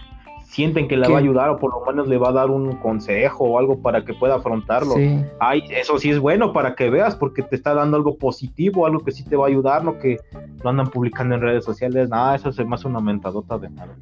sienten 0.54 0.88
que 0.88 0.96
le 0.96 1.08
va 1.08 1.16
a 1.16 1.20
ayudar 1.20 1.50
o 1.50 1.58
por 1.58 1.74
lo 1.74 1.84
menos 1.84 2.08
le 2.08 2.20
va 2.20 2.30
a 2.30 2.32
dar 2.32 2.52
un 2.52 2.74
consejo 2.78 3.46
o 3.46 3.58
algo 3.58 3.82
para 3.82 4.06
que 4.06 4.14
pueda 4.14 4.36
afrontarlo. 4.36 4.94
Ay, 5.40 5.64
eso 5.72 5.98
sí 5.98 6.12
es 6.12 6.20
bueno 6.20 6.54
para 6.54 6.76
que 6.76 6.92
veas 6.92 7.16
porque 7.16 7.42
te 7.42 7.56
está 7.56 7.74
dando 7.74 7.98
algo 7.98 8.18
positivo, 8.18 8.86
algo 8.86 9.00
que 9.00 9.12
sí 9.12 9.24
te 9.24 9.36
va 9.36 9.46
a 9.46 9.50
ayudar, 9.50 9.84
no 9.84 9.98
que 9.98 10.20
lo 10.64 10.70
andan 10.70 10.88
publicando 10.88 11.34
en 11.34 11.42
redes 11.42 11.66
sociales, 11.66 12.08
nada, 12.08 12.36
eso 12.36 12.52
se 12.52 12.64
me 12.66 12.76
hace 12.76 12.88
una 12.88 13.00
mentadota 13.00 13.58
de 13.58 13.72
nada. 13.72 13.96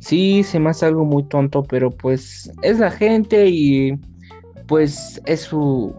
Sí, 0.00 0.42
se 0.42 0.60
me 0.60 0.68
hace 0.68 0.84
algo 0.84 1.06
muy 1.06 1.22
tonto, 1.24 1.62
pero 1.62 1.90
pues 1.90 2.52
es 2.60 2.78
la 2.78 2.90
gente 2.90 3.48
y 3.48 3.98
pues 4.66 5.18
es 5.24 5.40
su 5.40 5.94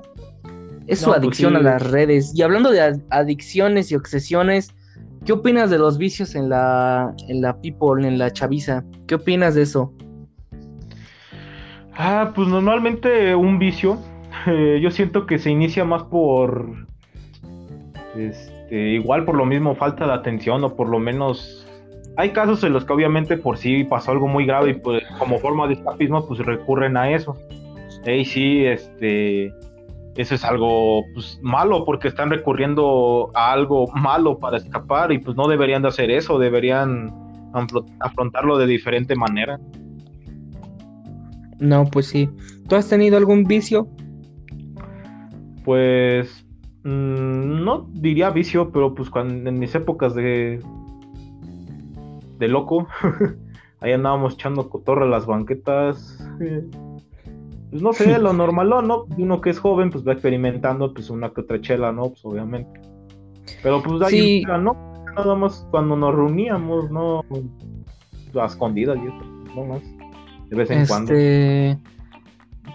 es 0.85 0.99
su 0.99 1.05
pues 1.05 1.17
adicción 1.17 1.55
a 1.55 1.59
las 1.59 1.89
redes. 1.89 2.33
Y 2.35 2.43
hablando 2.43 2.69
de 2.69 3.01
adicciones 3.09 3.91
y 3.91 3.95
obsesiones, 3.95 4.75
¿qué 5.25 5.33
opinas 5.33 5.69
de 5.69 5.77
los 5.77 5.97
vicios 5.97 6.35
en 6.35 6.49
la, 6.49 7.13
en 7.27 7.41
la 7.41 7.59
people, 7.61 8.07
en 8.07 8.17
la 8.17 8.31
chaviza? 8.31 8.83
¿Qué 9.07 9.15
opinas 9.15 9.55
de 9.55 9.63
eso? 9.63 9.93
Ah, 11.93 12.31
pues 12.33 12.47
normalmente 12.47 13.35
un 13.35 13.59
vicio, 13.59 13.97
eh, 14.47 14.79
yo 14.81 14.91
siento 14.91 15.25
que 15.25 15.39
se 15.39 15.49
inicia 15.49 15.83
más 15.83 16.03
por, 16.03 16.87
este, 18.15 18.89
igual 18.91 19.25
por 19.25 19.35
lo 19.35 19.45
mismo 19.45 19.75
falta 19.75 20.05
de 20.05 20.13
atención 20.13 20.63
o 20.63 20.75
por 20.75 20.89
lo 20.89 20.99
menos 20.99 21.65
hay 22.17 22.31
casos 22.31 22.63
en 22.63 22.73
los 22.73 22.83
que 22.85 22.93
obviamente 22.93 23.37
por 23.37 23.57
sí 23.57 23.83
pasó 23.85 24.11
algo 24.11 24.27
muy 24.27 24.45
grave 24.45 24.71
y 24.71 24.73
pues, 24.73 25.03
como 25.17 25.39
forma 25.39 25.67
de 25.67 25.75
escapismo 25.75 26.27
pues 26.27 26.39
recurren 26.39 26.97
a 26.97 27.11
eso. 27.11 27.37
Y 28.05 28.25
sí, 28.25 28.65
este, 28.65 29.53
eso 30.19 30.35
es 30.35 30.43
algo 30.43 31.05
pues, 31.13 31.39
malo 31.41 31.85
porque 31.85 32.09
están 32.09 32.29
recurriendo 32.29 33.31
a 33.35 33.53
algo 33.53 33.87
malo 33.93 34.37
para 34.37 34.57
escapar 34.57 35.13
y 35.13 35.19
pues 35.19 35.37
no 35.37 35.47
deberían 35.47 35.81
de 35.81 35.87
hacer 35.87 36.11
eso, 36.11 36.37
deberían 36.37 37.09
afrontarlo 38.01 38.57
de 38.57 38.67
diferente 38.67 39.15
manera. 39.15 39.57
No, 41.59 41.85
pues 41.85 42.07
sí. 42.07 42.29
¿Tú 42.67 42.75
has 42.75 42.89
tenido 42.89 43.15
algún 43.15 43.45
vicio? 43.45 43.87
Pues 45.63 46.45
mm, 46.83 47.63
no 47.63 47.87
diría 47.93 48.29
vicio, 48.29 48.73
pero 48.73 48.93
pues 48.93 49.09
cuando 49.09 49.49
en 49.49 49.57
mis 49.57 49.73
épocas 49.73 50.15
de 50.15 50.61
de 52.39 52.47
loco, 52.49 52.87
ahí 53.79 53.93
andábamos 53.93 54.33
echando 54.33 54.69
cotorra 54.69 55.05
las 55.05 55.25
banquetas. 55.25 56.17
Pues 57.69 57.81
no 57.81 57.93
sé, 57.93 58.17
lo 58.19 58.33
normal, 58.33 58.69
¿no? 58.69 59.05
Uno 59.17 59.41
que 59.41 59.51
es 59.51 59.59
joven, 59.59 59.91
pues 59.91 60.07
va 60.07 60.13
experimentando, 60.13 60.93
pues 60.93 61.09
una 61.09 61.29
que 61.29 61.41
otra 61.41 61.61
chela, 61.61 61.91
¿no? 61.91 62.09
Pues 62.09 62.23
obviamente. 62.23 62.79
Pero 63.63 63.81
pues 63.81 64.01
ahí, 64.01 64.43
¿no? 64.43 64.75
Nada 65.15 65.35
más 65.35 65.67
cuando 65.71 65.95
nos 65.95 66.15
reuníamos, 66.15 66.89
¿no? 66.91 67.21
A 68.39 68.45
escondidas 68.45 68.97
y 68.97 69.55
no 69.55 69.65
más. 69.65 69.81
De 70.49 70.55
vez 70.55 70.71
en 70.71 70.85
cuando. 70.85 71.13
Este, 71.13 71.77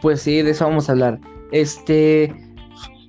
pues 0.02 0.20
sí, 0.20 0.42
de 0.42 0.50
eso 0.50 0.66
vamos 0.66 0.88
a 0.88 0.92
hablar. 0.92 1.20
Este, 1.52 2.34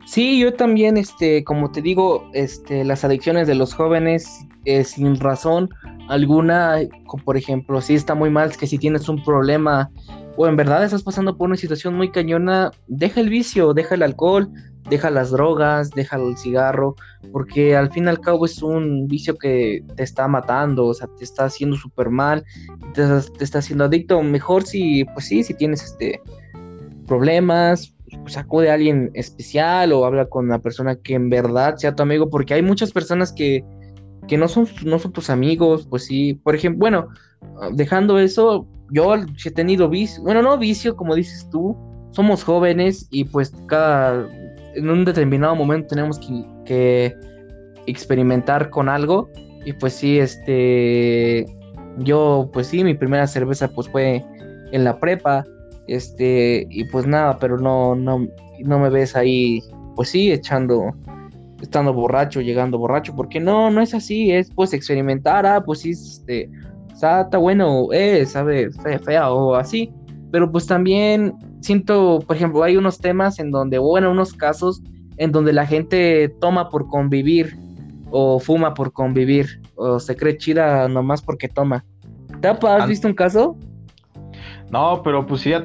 sí, 0.05 0.39
yo 0.39 0.53
también, 0.53 0.97
este, 0.97 1.43
como 1.43 1.71
te 1.71 1.81
digo, 1.81 2.29
este, 2.33 2.83
las 2.83 3.03
adicciones 3.03 3.47
de 3.47 3.55
los 3.55 3.73
jóvenes, 3.73 4.45
eh, 4.65 4.83
sin 4.83 5.19
razón 5.19 5.69
alguna, 6.09 6.79
como 7.07 7.23
por 7.23 7.37
ejemplo, 7.37 7.81
si 7.81 7.95
está 7.95 8.15
muy 8.15 8.29
mal, 8.29 8.49
es 8.49 8.57
que 8.57 8.67
si 8.67 8.77
tienes 8.77 9.09
un 9.09 9.23
problema 9.23 9.89
o 10.37 10.47
en 10.47 10.55
verdad 10.55 10.83
estás 10.83 11.03
pasando 11.03 11.37
por 11.37 11.47
una 11.47 11.55
situación 11.55 11.95
muy 11.95 12.11
cañona, 12.11 12.71
deja 12.87 13.21
el 13.21 13.29
vicio, 13.29 13.73
deja 13.73 13.95
el 13.95 14.03
alcohol, 14.03 14.49
deja 14.89 15.09
las 15.09 15.31
drogas, 15.31 15.91
deja 15.91 16.17
el 16.17 16.37
cigarro, 16.37 16.95
porque 17.31 17.75
al 17.75 17.91
fin 17.91 18.05
y 18.05 18.07
al 18.09 18.19
cabo 18.19 18.45
es 18.45 18.61
un 18.61 19.07
vicio 19.07 19.37
que 19.37 19.83
te 19.95 20.03
está 20.03 20.27
matando, 20.27 20.87
o 20.87 20.93
sea, 20.93 21.07
te 21.17 21.23
está 21.23 21.45
haciendo 21.45 21.75
súper 21.77 22.09
mal, 22.09 22.43
te, 22.93 23.03
está 23.39 23.59
haciendo 23.59 23.85
adicto. 23.85 24.21
Mejor 24.21 24.63
si, 24.63 25.05
pues 25.05 25.25
sí, 25.25 25.43
si 25.43 25.53
tienes 25.53 25.83
este 25.83 26.21
problemas, 27.07 27.95
pues 28.23 28.37
acude 28.37 28.69
a 28.69 28.73
alguien 28.73 29.11
especial 29.13 29.93
o 29.93 30.05
habla 30.05 30.25
con 30.27 30.45
una 30.45 30.59
persona 30.59 30.95
que 30.95 31.13
en 31.13 31.29
verdad 31.29 31.75
sea 31.77 31.95
tu 31.95 32.03
amigo, 32.03 32.29
porque 32.29 32.53
hay 32.53 32.61
muchas 32.61 32.91
personas 32.91 33.31
que, 33.31 33.63
que 34.27 34.37
no 34.37 34.47
son, 34.47 34.67
no 34.85 34.99
son 34.99 35.11
tus 35.11 35.29
amigos, 35.29 35.87
pues 35.89 36.05
sí, 36.05 36.33
por 36.33 36.55
ejemplo, 36.55 36.79
bueno, 36.79 37.07
dejando 37.73 38.19
eso, 38.19 38.67
yo 38.91 39.15
he 39.15 39.51
tenido 39.51 39.89
vicio, 39.89 40.23
bueno, 40.23 40.41
no 40.41 40.57
vicio, 40.57 40.95
como 40.95 41.15
dices 41.15 41.47
tú, 41.51 41.75
somos 42.11 42.43
jóvenes 42.43 43.07
y 43.11 43.25
pues 43.25 43.53
cada, 43.67 44.27
en 44.75 44.89
un 44.89 45.05
determinado 45.05 45.55
momento 45.55 45.89
tenemos 45.89 46.19
que, 46.19 47.15
experimentar 47.87 48.71
con 48.71 48.89
algo 48.89 49.29
y 49.63 49.71
pues 49.73 49.93
sí, 49.93 50.17
este, 50.17 51.45
yo 51.99 52.49
pues 52.51 52.65
sí, 52.65 52.83
mi 52.83 52.95
primera 52.95 53.27
cerveza 53.27 53.67
pues 53.67 53.87
fue 53.89 54.25
en 54.71 54.83
la 54.83 54.99
prepa, 54.99 55.45
este, 55.87 56.65
y 56.71 56.85
pues 56.85 57.05
nada, 57.05 57.37
pero 57.37 57.59
no, 57.59 57.93
no, 57.93 58.27
no 58.59 58.79
me 58.79 58.89
ves 58.89 59.15
ahí, 59.15 59.61
pues 59.95 60.09
sí, 60.09 60.31
echando, 60.31 60.95
estando 61.61 61.93
borracho, 61.93 62.41
llegando 62.41 62.77
borracho, 62.77 63.15
porque 63.15 63.39
no, 63.39 63.69
no 63.71 63.81
es 63.81 63.93
así, 63.93 64.31
es 64.31 64.49
pues 64.51 64.73
experimentar, 64.73 65.45
ah, 65.45 65.63
pues 65.63 65.79
sí, 65.79 65.91
este, 65.91 66.49
está, 66.91 67.25
bueno, 67.37 67.87
eh, 67.91 68.25
sabe 68.25 68.69
fea, 69.03 69.31
o 69.31 69.55
así, 69.55 69.91
pero 70.31 70.51
pues 70.51 70.67
también 70.67 71.33
siento, 71.61 72.19
por 72.25 72.35
ejemplo, 72.35 72.63
hay 72.63 72.77
unos 72.77 72.99
temas 72.99 73.39
en 73.39 73.51
donde, 73.51 73.77
bueno, 73.77 74.11
unos 74.11 74.33
casos 74.33 74.81
en 75.17 75.31
donde 75.31 75.53
la 75.53 75.65
gente 75.65 76.29
toma 76.41 76.69
por 76.69 76.87
convivir 76.87 77.57
o 78.11 78.39
fuma 78.39 78.73
por 78.73 78.91
convivir 78.91 79.61
o 79.75 79.99
se 79.99 80.15
cree 80.15 80.37
chida 80.37 80.87
nomás 80.87 81.21
porque 81.21 81.47
toma. 81.47 81.85
¿Te 82.41 82.47
has 82.49 82.87
visto 82.87 83.07
un 83.07 83.13
caso? 83.13 83.57
No, 84.71 85.01
pero 85.03 85.25
pues 85.25 85.41
sí, 85.41 85.51
ya, 85.51 85.63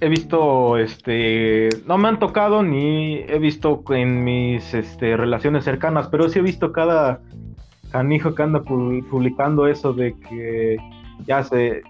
he 0.00 0.08
visto, 0.08 0.76
este, 0.76 1.68
no 1.86 1.96
me 1.96 2.08
han 2.08 2.18
tocado 2.18 2.62
ni 2.62 3.18
he 3.20 3.38
visto 3.38 3.82
en 3.90 4.24
mis 4.24 4.74
este, 4.74 5.16
relaciones 5.16 5.64
cercanas, 5.64 6.08
pero 6.08 6.28
sí 6.28 6.40
he 6.40 6.42
visto 6.42 6.72
cada, 6.72 7.20
canijo 7.90 8.34
que 8.34 8.42
anda 8.42 8.62
publicando 8.62 9.66
eso 9.66 9.92
de 9.92 10.14
que 10.28 10.76
ya 11.26 11.42
sé, 11.42 11.82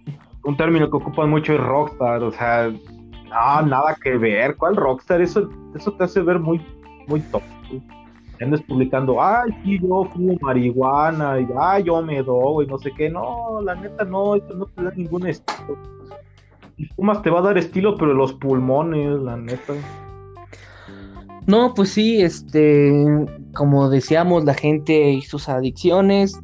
un 0.44 0.57
término 0.57 0.88
que 0.88 0.96
ocupan 0.96 1.31
mucho 1.31 1.55
es 1.55 1.61
rockstar, 1.61 2.22
o 2.22 2.31
sea, 2.31 2.70
no, 2.70 3.62
nada 3.62 3.96
que 4.01 4.16
ver, 4.16 4.57
¿cuál 4.57 4.77
rockstar? 4.77 5.20
Eso, 5.20 5.49
eso 5.75 5.92
te 5.92 6.05
hace 6.05 6.20
ver 6.22 6.38
muy, 6.38 6.61
muy 7.09 7.20
top. 7.20 7.42
Andes 8.40 8.61
publicando, 8.62 9.22
ay, 9.22 9.51
sí, 9.64 9.79
yo 9.81 10.05
fumo 10.12 10.37
marihuana, 10.42 11.40
y 11.40 11.49
ay, 11.59 11.85
yo 11.85 12.03
me 12.03 12.22
doy, 12.22 12.66
no 12.66 12.77
sé 12.79 12.92
qué, 12.92 13.09
no, 13.09 13.61
la 13.62 13.75
neta 13.75 14.05
no, 14.05 14.37
esto 14.37 14.55
no 14.55 14.66
te 14.66 14.85
da 14.85 14.92
ningún 14.94 15.27
estilo. 15.27 15.95
Y 16.76 16.86
fumas 16.86 17.22
te 17.22 17.30
va 17.30 17.38
a 17.40 17.42
dar 17.42 17.58
estilo, 17.58 17.96
pero 17.96 18.12
los 18.12 18.34
pulmones, 18.34 19.20
la 19.20 19.36
neta. 19.36 19.74
No, 21.46 21.74
pues 21.74 21.90
sí, 21.90 22.20
este, 22.22 22.92
como 23.54 23.88
decíamos, 23.88 24.44
la 24.44 24.54
gente 24.54 25.12
y 25.12 25.22
sus 25.22 25.48
adicciones, 25.48 26.38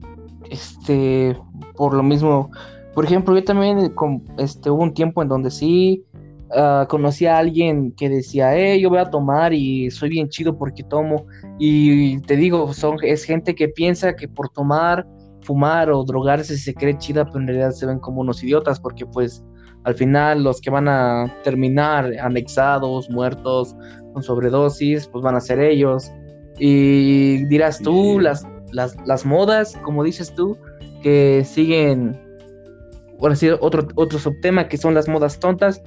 este, 0.48 1.36
por 1.76 1.92
lo 1.92 2.02
mismo, 2.02 2.50
por 2.94 3.04
ejemplo, 3.04 3.34
yo 3.34 3.42
también, 3.42 3.92
este, 4.38 4.70
hubo 4.70 4.82
un 4.82 4.94
tiempo 4.94 5.20
en 5.22 5.28
donde 5.28 5.50
sí 5.50 6.04
uh, 6.50 6.86
conocí 6.86 7.26
a 7.26 7.38
alguien 7.38 7.92
que 7.92 8.08
decía, 8.08 8.56
eh, 8.56 8.80
yo 8.80 8.90
voy 8.90 8.98
a 8.98 9.10
tomar 9.10 9.52
y 9.52 9.90
soy 9.90 10.10
bien 10.10 10.28
chido 10.28 10.56
porque 10.56 10.84
tomo, 10.84 11.26
y 11.58 12.20
te 12.20 12.36
digo, 12.36 12.72
son, 12.72 12.96
es 13.02 13.24
gente 13.24 13.54
que 13.56 13.68
piensa 13.68 14.14
que 14.14 14.28
por 14.28 14.50
tomar, 14.50 15.06
fumar 15.40 15.90
o 15.90 16.04
drogarse 16.04 16.56
se 16.56 16.74
cree 16.74 16.96
chida, 16.98 17.24
pero 17.24 17.40
en 17.40 17.48
realidad 17.48 17.72
se 17.72 17.86
ven 17.86 17.98
como 17.98 18.20
unos 18.20 18.42
idiotas 18.44 18.78
porque 18.78 19.04
pues 19.04 19.44
al 19.84 19.94
final 19.94 20.44
los 20.44 20.60
que 20.60 20.70
van 20.70 20.88
a 20.88 21.32
terminar 21.42 22.12
anexados, 22.20 23.10
muertos, 23.10 23.74
con 24.12 24.22
sobredosis, 24.22 25.08
pues 25.08 25.22
van 25.22 25.34
a 25.34 25.40
ser 25.40 25.60
ellos. 25.60 26.10
Y 26.58 27.44
dirás 27.46 27.80
tú, 27.80 28.20
las, 28.20 28.46
las, 28.72 29.26
modas, 29.26 29.76
como 29.82 30.04
dices 30.04 30.34
tú, 30.34 30.56
que 31.02 31.42
siguen, 31.44 32.20
por 33.18 33.32
así 33.32 33.48
otro, 33.60 33.88
otro 33.96 34.18
subtema 34.18 34.68
que 34.68 34.76
son 34.76 34.94
las 34.94 35.08
modas 35.08 35.40
tontas, 35.40 35.82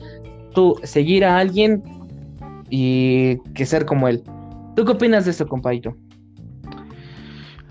tú 0.53 0.75
seguir 0.83 1.23
a 1.23 1.37
alguien 1.37 1.83
y 2.69 3.37
que 3.53 3.65
ser 3.65 3.85
como 3.85 4.07
él. 4.07 4.23
¿Tú 4.75 4.83
qué 4.83 4.91
opinas 4.91 5.25
de 5.25 5.31
esto, 5.31 5.47
compadito? 5.47 5.95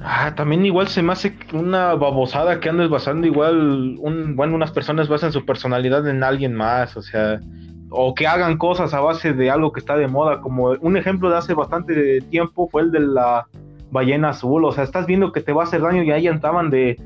Ah, 0.06 0.34
también 0.34 0.66
igual 0.66 0.88
se 0.88 1.02
me 1.02 1.14
hace 1.14 1.34
una 1.54 1.94
babosada 1.94 2.60
que 2.60 2.68
andes 2.68 2.90
basando 2.90 3.26
igual, 3.26 3.96
un, 3.98 4.36
bueno, 4.36 4.54
unas 4.54 4.70
personas 4.70 5.08
basan 5.08 5.32
su 5.32 5.46
personalidad 5.46 6.06
en 6.06 6.22
alguien 6.22 6.52
más, 6.52 6.94
o 6.98 7.00
sea, 7.00 7.40
o 7.88 8.14
que 8.14 8.26
hagan 8.26 8.58
cosas 8.58 8.92
a 8.92 9.00
base 9.00 9.32
de 9.32 9.50
algo 9.50 9.72
que 9.72 9.80
está 9.80 9.96
de 9.96 10.06
moda, 10.06 10.42
como 10.42 10.72
un 10.78 10.98
ejemplo 10.98 11.30
de 11.30 11.38
hace 11.38 11.54
bastante 11.54 12.20
tiempo 12.20 12.68
fue 12.70 12.82
el 12.82 12.90
de 12.90 13.00
la 13.00 13.46
ballena 13.90 14.28
azul, 14.28 14.66
o 14.66 14.72
sea, 14.72 14.84
estás 14.84 15.06
viendo 15.06 15.32
que 15.32 15.40
te 15.40 15.54
va 15.54 15.62
a 15.62 15.66
hacer 15.66 15.80
daño 15.80 16.02
y 16.02 16.10
ahí 16.10 16.28
andaban 16.28 16.68
de 16.68 17.00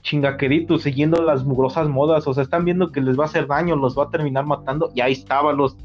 chingaqueritos 0.00 0.84
siguiendo 0.84 1.22
las 1.22 1.44
mugrosas 1.44 1.86
modas, 1.86 2.26
o 2.26 2.32
sea, 2.32 2.44
están 2.44 2.64
viendo 2.64 2.92
que 2.92 3.02
les 3.02 3.18
va 3.18 3.24
a 3.24 3.26
hacer 3.26 3.46
daño, 3.46 3.76
los 3.76 3.98
va 3.98 4.04
a 4.04 4.10
terminar 4.10 4.46
matando 4.46 4.90
y 4.94 5.02
ahí 5.02 5.12
estaban 5.12 5.58
los 5.58 5.76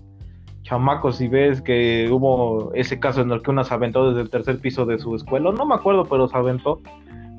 chamacos 0.63 1.21
y 1.21 1.27
ves 1.27 1.61
que 1.61 2.09
hubo 2.11 2.73
ese 2.73 2.99
caso 2.99 3.21
en 3.21 3.31
el 3.31 3.41
que 3.41 3.51
una 3.51 3.63
se 3.63 3.73
aventó 3.73 4.09
desde 4.09 4.21
el 4.21 4.29
tercer 4.29 4.59
piso 4.59 4.85
de 4.85 4.97
su 4.97 5.15
escuela, 5.15 5.51
no 5.51 5.65
me 5.65 5.75
acuerdo, 5.75 6.05
pero 6.05 6.27
se 6.27 6.37
aventó. 6.37 6.81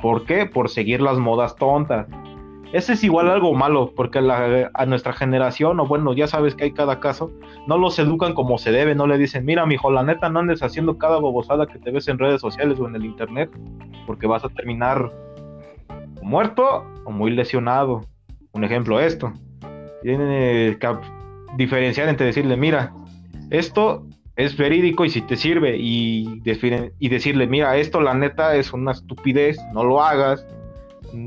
¿Por 0.00 0.24
qué? 0.24 0.46
Por 0.46 0.68
seguir 0.68 1.00
las 1.00 1.18
modas 1.18 1.56
tontas. 1.56 2.06
Ese 2.72 2.94
es 2.94 3.04
igual 3.04 3.30
algo 3.30 3.54
malo, 3.54 3.92
porque 3.94 4.18
a 4.18 4.87
nuestra 4.87 5.12
generación, 5.12 5.78
o 5.78 5.87
bueno, 5.87 6.12
ya 6.12 6.26
sabes 6.26 6.54
que 6.54 6.64
hay 6.64 6.72
cada 6.72 6.98
caso, 6.98 7.30
no 7.68 7.78
los 7.78 7.98
educan 8.00 8.34
como 8.34 8.58
se 8.58 8.72
debe, 8.72 8.96
no 8.96 9.06
le 9.06 9.16
dicen, 9.16 9.44
mira, 9.44 9.64
mijo, 9.64 9.92
la 9.92 10.02
neta, 10.02 10.28
no 10.28 10.40
andes 10.40 10.62
haciendo 10.62 10.98
cada 10.98 11.18
bobosada 11.18 11.66
que 11.66 11.78
te 11.78 11.92
ves 11.92 12.08
en 12.08 12.18
redes 12.18 12.40
sociales 12.40 12.80
o 12.80 12.88
en 12.88 12.96
el 12.96 13.04
internet, 13.04 13.48
porque 14.06 14.26
vas 14.26 14.44
a 14.44 14.48
terminar 14.48 15.12
muerto 16.20 16.84
o 17.04 17.12
muy 17.12 17.30
lesionado. 17.30 18.00
Un 18.52 18.64
ejemplo, 18.64 18.98
esto. 18.98 19.32
Tiene 20.02 20.76
que 20.78 20.96
diferenciar 21.56 22.08
entre 22.08 22.26
decirle, 22.26 22.56
mira, 22.56 22.92
esto 23.59 24.07
es 24.37 24.57
verídico 24.57 25.05
y 25.05 25.11
si 25.11 25.21
te 25.21 25.37
sirve 25.37 25.77
y, 25.79 26.40
decirle, 26.40 27.47
mira, 27.47 27.77
esto 27.77 28.01
la 28.01 28.14
neta 28.14 28.57
es 28.57 28.73
una 28.73 28.93
estupidez, 28.93 29.59
no 29.73 29.85
lo 29.85 30.03
hagas. 30.03 30.45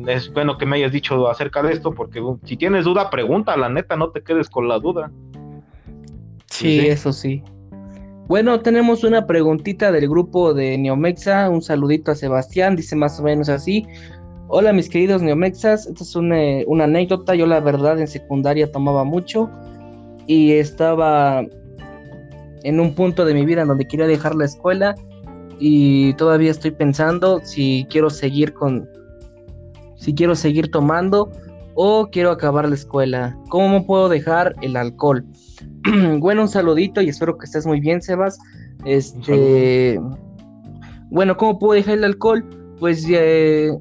Es 0.08 0.32
bueno 0.34 0.58
que 0.58 0.66
me 0.66 0.76
hayas 0.76 0.92
dicho 0.92 1.30
acerca 1.30 1.64
de 1.64 1.72
esto 1.72 1.94
porque 1.94 2.22
si 2.44 2.58
tienes 2.58 2.84
duda, 2.84 3.10
pregunta, 3.10 3.56
la 3.56 3.70
neta, 3.70 3.96
no 3.96 4.10
te 4.10 4.22
quedes 4.22 4.50
con 4.50 4.68
la 4.68 4.80
duda. 4.80 5.10
Sí, 6.48 6.80
eso 6.80 7.14
sí. 7.14 7.44
Bueno, 8.28 8.60
tenemos 8.60 9.06
una 9.06 9.26
preguntita 9.26 9.92
del 9.94 10.10
grupo 10.10 10.54
de 10.54 10.78
Neomexa. 10.78 11.50
Un 11.50 11.62
saludito 11.62 12.12
a 12.12 12.16
Sebastián, 12.16 12.76
dice 12.76 12.98
más 12.98 13.20
o 13.22 13.24
menos 13.24 13.48
así. 13.48 13.86
Hola 14.50 14.72
mis 14.74 14.90
queridos 14.90 15.22
Neomexas, 15.22 15.88
esta 15.88 16.04
es 16.04 16.16
una 16.16 16.84
anécdota. 16.84 17.36
Yo 17.36 17.46
la 17.46 17.62
verdad 17.62 18.00
en 18.00 18.08
secundaria 18.08 18.70
tomaba 18.72 19.06
mucho 19.06 19.50
y 20.26 20.54
estaba 20.54 21.46
en 22.68 22.82
un 22.82 22.94
punto 22.94 23.24
de 23.24 23.34
mi 23.34 23.46
vida 23.46 23.62
en 23.62 23.70
donde 23.70 23.88
quería 23.88 24.08
dejar 24.08 24.36
la 24.36 24.44
escuela 24.44 24.94
y 25.58 26.14
todavía 26.16 26.52
estoy 26.52 26.72
pensando 26.72 27.40
si 27.44 27.88
quiero 27.90 28.10
seguir 28.10 28.54
con 28.54 28.90
si 29.96 30.14
quiero 30.14 30.36
seguir 30.36 30.70
tomando 30.70 31.32
o 31.76 32.10
quiero 32.12 32.30
acabar 32.30 32.68
la 32.68 32.76
escuela. 32.76 33.38
¿Cómo 33.50 33.86
puedo 33.86 34.10
dejar 34.10 34.54
el 34.62 34.76
alcohol? 34.76 35.26
bueno, 36.20 36.42
un 36.42 36.50
saludito 36.50 37.02
y 37.02 37.08
espero 37.08 37.38
que 37.38 37.46
estés 37.46 37.66
muy 37.66 37.80
bien, 37.80 38.02
Sebas. 38.02 38.38
Este 38.84 39.98
bueno, 41.10 41.38
¿cómo 41.38 41.58
puedo 41.58 41.74
dejar 41.74 42.00
el 42.00 42.04
alcohol? 42.04 42.44
Pues 42.80 43.08
eh, 43.10 43.72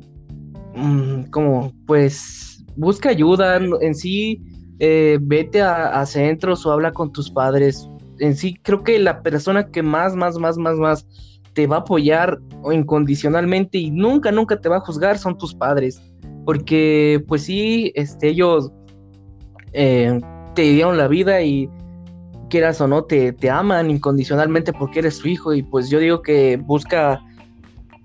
mm, 0.76 1.24
como 1.30 1.72
pues 1.86 2.64
busca 2.76 3.08
ayuda 3.08 3.56
en 3.56 3.94
sí 3.96 4.40
eh, 4.78 5.18
vete 5.20 5.60
a, 5.60 6.00
a, 6.00 6.06
centros 6.06 6.64
o 6.66 6.72
habla 6.72 6.92
con 6.92 7.10
tus 7.10 7.30
padres, 7.30 7.88
en 8.18 8.36
sí 8.36 8.58
creo 8.62 8.82
que 8.82 8.98
la 8.98 9.22
persona 9.22 9.70
que 9.70 9.82
más, 9.82 10.14
más, 10.14 10.38
más, 10.38 10.58
más, 10.58 10.76
más 10.76 11.06
te 11.52 11.66
va 11.66 11.76
a 11.76 11.80
apoyar 11.80 12.38
incondicionalmente 12.70 13.78
y 13.78 13.90
nunca, 13.90 14.30
nunca 14.30 14.60
te 14.60 14.68
va 14.68 14.76
a 14.76 14.80
juzgar 14.80 15.18
son 15.18 15.38
tus 15.38 15.54
padres. 15.54 16.00
Porque 16.44 17.24
pues 17.26 17.42
sí, 17.42 17.92
este, 17.94 18.28
ellos 18.28 18.70
eh, 19.72 20.20
te 20.54 20.62
dieron 20.62 20.98
la 20.98 21.08
vida 21.08 21.42
y 21.42 21.68
quieras 22.50 22.80
o 22.80 22.86
no, 22.86 23.04
te, 23.04 23.32
te 23.32 23.50
aman 23.50 23.90
incondicionalmente 23.90 24.72
porque 24.72 25.00
eres 25.00 25.16
su 25.16 25.28
hijo. 25.28 25.54
Y 25.54 25.62
pues 25.62 25.88
yo 25.88 25.98
digo 25.98 26.22
que 26.22 26.58
busca 26.58 27.20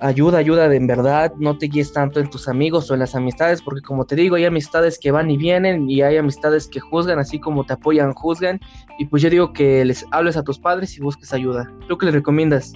ayuda, 0.02 0.40
ayuda 0.40 0.68
de 0.68 0.76
en 0.76 0.88
verdad, 0.88 1.32
no 1.38 1.58
te 1.58 1.68
guíes 1.68 1.94
tanto 1.94 2.20
en 2.20 2.30
tus 2.30 2.48
amigos 2.48 2.90
o 2.90 2.94
en 2.94 3.00
las 3.00 3.16
amistades, 3.16 3.62
porque 3.62 3.82
como 3.82 4.06
te 4.06 4.16
digo, 4.16 4.36
hay 4.36 4.46
amistades 4.46 5.00
que 5.00 5.12
van 5.12 5.30
y 5.32 5.38
vienen 5.38 5.90
y 5.90 6.02
hay 6.02 6.18
amistades 6.18 6.68
que 6.68 6.80
juzgan, 6.80 7.20
así 7.20 7.40
como 7.40 7.64
te 7.64 7.74
apoyan, 7.74 8.14
juzgan, 8.14 8.60
y 8.98 9.06
pues 9.06 9.22
yo 9.22 9.30
digo 9.30 9.54
que 9.54 9.86
les 9.86 10.06
hables 10.12 10.36
a 10.38 10.44
tus 10.44 10.60
padres 10.60 10.98
y 10.98 11.02
busques 11.02 11.34
ayuda. 11.34 11.72
¿Tú 11.88 11.98
qué 11.98 12.08
les 12.08 12.16
recomiendas? 12.16 12.74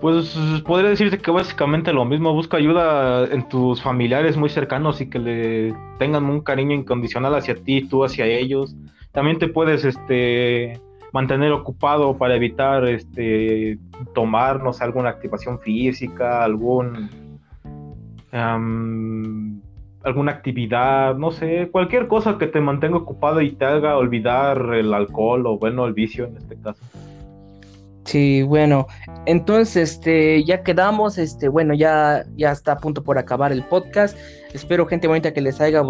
Pues 0.00 0.36
podría 0.66 0.90
decirte 0.90 1.18
que 1.18 1.30
básicamente 1.30 1.92
lo 1.92 2.04
mismo, 2.04 2.34
busca 2.34 2.58
ayuda 2.58 3.24
en 3.24 3.48
tus 3.48 3.82
familiares 3.82 4.36
muy 4.36 4.50
cercanos 4.50 5.00
y 5.00 5.08
que 5.08 5.18
le 5.18 5.74
tengan 5.98 6.24
un 6.26 6.42
cariño 6.42 6.74
incondicional 6.74 7.34
hacia 7.34 7.54
ti, 7.54 7.88
tú 7.88 8.04
hacia 8.04 8.26
ellos. 8.26 8.76
También 9.12 9.38
te 9.38 9.48
puedes 9.48 9.84
este 9.84 10.78
mantener 11.16 11.50
ocupado 11.50 12.18
para 12.18 12.34
evitar 12.36 12.86
este 12.86 13.78
tomarnos 14.14 14.82
alguna 14.82 15.08
activación 15.08 15.58
física, 15.58 16.44
algún 16.44 17.08
alguna 20.04 20.32
actividad, 20.32 21.16
no 21.16 21.30
sé, 21.30 21.70
cualquier 21.72 22.06
cosa 22.06 22.36
que 22.36 22.46
te 22.46 22.60
mantenga 22.60 22.98
ocupado 22.98 23.40
y 23.40 23.52
te 23.52 23.64
haga 23.64 23.96
olvidar 23.96 24.74
el 24.74 24.92
alcohol 24.92 25.46
o 25.46 25.58
bueno, 25.58 25.86
el 25.86 25.94
vicio 25.94 26.26
en 26.26 26.36
este 26.36 26.54
caso. 26.56 26.82
Sí, 28.04 28.42
bueno, 28.42 28.86
entonces 29.24 29.94
este 29.94 30.44
ya 30.44 30.62
quedamos, 30.62 31.16
este 31.16 31.48
bueno, 31.48 31.72
ya 31.72 32.26
ya 32.36 32.52
está 32.52 32.72
a 32.72 32.76
punto 32.76 33.02
por 33.02 33.16
acabar 33.16 33.52
el 33.52 33.62
podcast. 33.62 34.18
Espero 34.52 34.84
gente 34.84 35.08
bonita 35.08 35.32
que 35.32 35.40
les 35.40 35.62
haya 35.62 35.82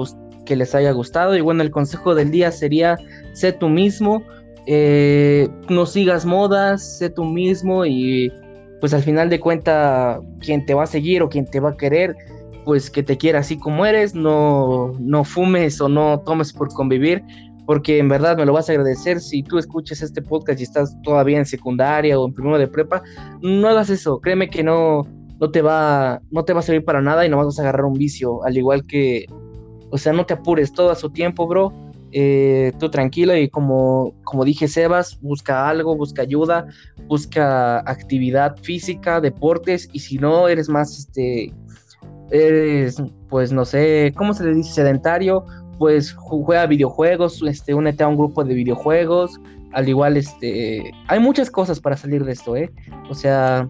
que 0.44 0.54
les 0.54 0.72
haya 0.76 0.92
gustado 0.92 1.36
y 1.36 1.40
bueno, 1.40 1.64
el 1.64 1.72
consejo 1.72 2.14
del 2.14 2.30
día 2.30 2.52
sería 2.52 2.96
sé 3.32 3.52
tú 3.52 3.68
mismo, 3.68 4.22
eh, 4.66 5.48
no 5.68 5.86
sigas 5.86 6.26
modas, 6.26 6.98
sé 6.98 7.08
tú 7.08 7.24
mismo 7.24 7.86
y 7.86 8.32
pues 8.80 8.92
al 8.92 9.02
final 9.02 9.30
de 9.30 9.38
cuenta 9.38 10.20
quien 10.40 10.66
te 10.66 10.74
va 10.74 10.82
a 10.82 10.86
seguir 10.86 11.22
o 11.22 11.28
quien 11.28 11.46
te 11.46 11.60
va 11.60 11.70
a 11.70 11.76
querer, 11.76 12.16
pues 12.64 12.90
que 12.90 13.04
te 13.04 13.16
quiera 13.16 13.38
así 13.38 13.56
como 13.56 13.86
eres, 13.86 14.14
no, 14.14 14.92
no 14.98 15.24
fumes 15.24 15.80
o 15.80 15.88
no 15.88 16.20
tomes 16.20 16.52
por 16.52 16.68
convivir, 16.74 17.22
porque 17.64 17.98
en 17.98 18.08
verdad 18.08 18.36
me 18.36 18.44
lo 18.44 18.52
vas 18.52 18.68
a 18.68 18.72
agradecer. 18.72 19.20
Si 19.20 19.44
tú 19.44 19.58
escuchas 19.58 20.02
este 20.02 20.20
podcast 20.20 20.58
y 20.58 20.64
estás 20.64 20.96
todavía 21.02 21.38
en 21.38 21.46
secundaria 21.46 22.18
o 22.18 22.26
en 22.26 22.34
primero 22.34 22.58
de 22.58 22.66
prepa, 22.66 23.02
no 23.42 23.68
hagas 23.68 23.88
eso, 23.88 24.20
créeme 24.20 24.50
que 24.50 24.64
no, 24.64 25.06
no 25.38 25.50
te 25.50 25.62
va, 25.62 26.20
no 26.32 26.44
te 26.44 26.52
va 26.52 26.58
a 26.58 26.62
servir 26.62 26.84
para 26.84 27.00
nada 27.00 27.24
y 27.24 27.28
no 27.28 27.36
vas 27.36 27.58
a 27.58 27.62
agarrar 27.62 27.84
un 27.84 27.94
vicio, 27.94 28.44
al 28.44 28.56
igual 28.56 28.84
que, 28.84 29.26
o 29.90 29.96
sea, 29.96 30.12
no 30.12 30.26
te 30.26 30.34
apures 30.34 30.72
todo 30.72 30.90
a 30.90 30.96
su 30.96 31.10
tiempo, 31.10 31.46
bro 31.46 31.85
eh, 32.12 32.72
tú 32.78 32.90
tranquilo 32.90 33.36
y 33.36 33.48
como, 33.48 34.14
como 34.24 34.44
dije 34.44 34.68
Sebas, 34.68 35.20
busca 35.20 35.68
algo, 35.68 35.96
busca 35.96 36.22
ayuda, 36.22 36.66
busca 37.08 37.78
actividad 37.80 38.56
física, 38.62 39.20
deportes 39.20 39.88
y 39.92 40.00
si 40.00 40.18
no 40.18 40.48
eres 40.48 40.68
más, 40.68 40.98
este, 40.98 41.52
eres, 42.30 43.02
pues 43.28 43.52
no 43.52 43.64
sé, 43.64 44.12
¿cómo 44.16 44.34
se 44.34 44.44
le 44.44 44.54
dice? 44.54 44.72
Sedentario, 44.72 45.44
pues 45.78 46.12
juega 46.12 46.66
videojuegos, 46.66 47.42
este, 47.42 47.74
únete 47.74 48.04
a 48.04 48.08
un 48.08 48.16
grupo 48.16 48.44
de 48.44 48.54
videojuegos, 48.54 49.40
al 49.72 49.88
igual, 49.88 50.16
este, 50.16 50.90
hay 51.08 51.20
muchas 51.20 51.50
cosas 51.50 51.80
para 51.80 51.96
salir 51.96 52.24
de 52.24 52.32
esto, 52.32 52.56
¿eh? 52.56 52.72
O 53.10 53.14
sea, 53.14 53.68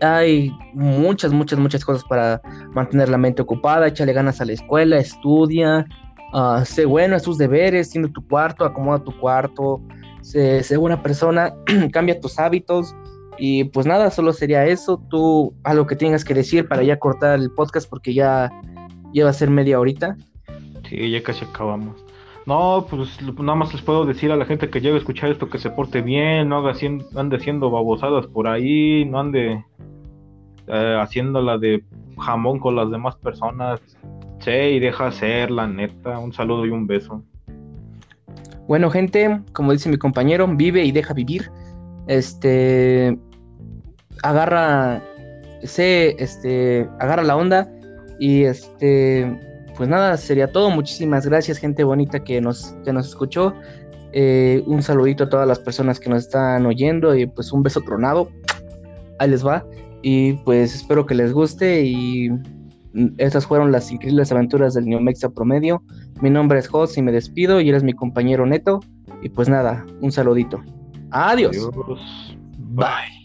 hay 0.00 0.52
muchas, 0.74 1.32
muchas, 1.32 1.58
muchas 1.58 1.84
cosas 1.84 2.04
para 2.04 2.40
mantener 2.72 3.08
la 3.08 3.18
mente 3.18 3.42
ocupada, 3.42 3.86
échale 3.86 4.12
ganas 4.12 4.40
a 4.40 4.44
la 4.44 4.52
escuela, 4.52 4.98
estudia, 4.98 5.86
uh, 6.32 6.64
sé 6.64 6.84
bueno, 6.84 7.16
a 7.16 7.20
tus 7.20 7.38
deberes, 7.38 7.90
tiende 7.90 8.08
tu 8.08 8.26
cuarto, 8.26 8.64
acomoda 8.64 9.02
tu 9.02 9.16
cuarto, 9.18 9.80
sé, 10.22 10.76
buena 10.76 11.02
persona, 11.02 11.54
cambia 11.92 12.20
tus 12.20 12.38
hábitos. 12.38 12.94
Y 13.38 13.64
pues 13.64 13.86
nada, 13.86 14.10
solo 14.10 14.32
sería 14.32 14.64
eso. 14.64 15.00
Tú 15.10 15.54
algo 15.64 15.86
que 15.86 15.96
tengas 15.96 16.24
que 16.24 16.34
decir 16.34 16.66
para 16.68 16.82
ya 16.82 16.98
cortar 16.98 17.38
el 17.38 17.50
podcast 17.50 17.88
porque 17.88 18.14
ya, 18.14 18.50
ya 19.12 19.24
va 19.24 19.30
a 19.30 19.34
ser 19.34 19.50
media 19.50 19.78
horita. 19.78 20.16
Sí, 20.88 21.10
ya 21.10 21.22
casi 21.22 21.44
acabamos. 21.44 22.06
No, 22.46 22.86
pues 22.88 23.20
nada 23.40 23.56
más 23.56 23.72
les 23.72 23.82
puedo 23.82 24.06
decir 24.06 24.30
a 24.30 24.36
la 24.36 24.44
gente 24.44 24.70
que 24.70 24.80
llegue 24.80 24.94
a 24.94 24.98
escuchar 24.98 25.30
esto 25.30 25.50
que 25.50 25.58
se 25.58 25.68
porte 25.68 26.00
bien, 26.00 26.48
no 26.48 26.58
haga 26.58 26.74
ande 27.16 27.36
haciendo 27.36 27.70
babosadas 27.70 28.28
por 28.28 28.46
ahí, 28.46 29.04
no 29.04 29.18
ande 29.18 29.64
eh, 30.68 30.98
haciéndola 31.00 31.58
de 31.58 31.84
jamón 32.16 32.60
con 32.60 32.76
las 32.76 32.88
demás 32.90 33.16
personas. 33.16 33.80
Y 34.46 34.78
deja 34.78 35.10
ser, 35.10 35.50
la 35.50 35.66
neta. 35.66 36.18
Un 36.18 36.32
saludo 36.32 36.66
y 36.66 36.70
un 36.70 36.86
beso. 36.86 37.22
Bueno, 38.68 38.90
gente, 38.90 39.40
como 39.52 39.72
dice 39.72 39.88
mi 39.88 39.96
compañero, 39.96 40.46
vive 40.46 40.84
y 40.84 40.92
deja 40.92 41.14
vivir. 41.14 41.50
Este. 42.06 43.18
Agarra. 44.22 45.02
Sé, 45.64 46.14
este. 46.20 46.88
Agarra 47.00 47.24
la 47.24 47.36
onda. 47.36 47.68
Y 48.20 48.44
este. 48.44 49.36
Pues 49.76 49.88
nada, 49.88 50.16
sería 50.16 50.52
todo. 50.52 50.70
Muchísimas 50.70 51.26
gracias, 51.26 51.58
gente 51.58 51.82
bonita 51.82 52.22
que 52.22 52.40
nos, 52.40 52.76
que 52.84 52.92
nos 52.92 53.08
escuchó. 53.08 53.52
Eh, 54.12 54.62
un 54.66 54.82
saludito 54.82 55.24
a 55.24 55.28
todas 55.28 55.46
las 55.46 55.58
personas 55.58 55.98
que 55.98 56.08
nos 56.08 56.22
están 56.22 56.66
oyendo. 56.66 57.16
Y 57.16 57.26
pues 57.26 57.50
un 57.52 57.64
beso 57.64 57.80
tronado. 57.80 58.30
Ahí 59.18 59.28
les 59.28 59.44
va. 59.44 59.66
Y 60.02 60.34
pues 60.44 60.72
espero 60.72 61.04
que 61.04 61.16
les 61.16 61.32
guste. 61.32 61.82
Y 61.84 62.30
estas 63.18 63.46
fueron 63.46 63.72
las 63.72 63.90
increíbles 63.90 64.32
aventuras 64.32 64.74
del 64.74 64.86
Neomexa 64.86 65.30
Promedio. 65.30 65.82
Mi 66.20 66.30
nombre 66.30 66.58
es 66.58 66.68
Jos 66.68 66.96
y 66.96 67.02
me 67.02 67.12
despido 67.12 67.60
y 67.60 67.68
eres 67.68 67.82
mi 67.82 67.92
compañero 67.92 68.46
Neto. 68.46 68.80
Y 69.22 69.28
pues 69.28 69.48
nada, 69.48 69.84
un 70.00 70.12
saludito. 70.12 70.62
Adiós. 71.10 71.56
Adiós. 71.56 72.36
Bye. 72.58 73.15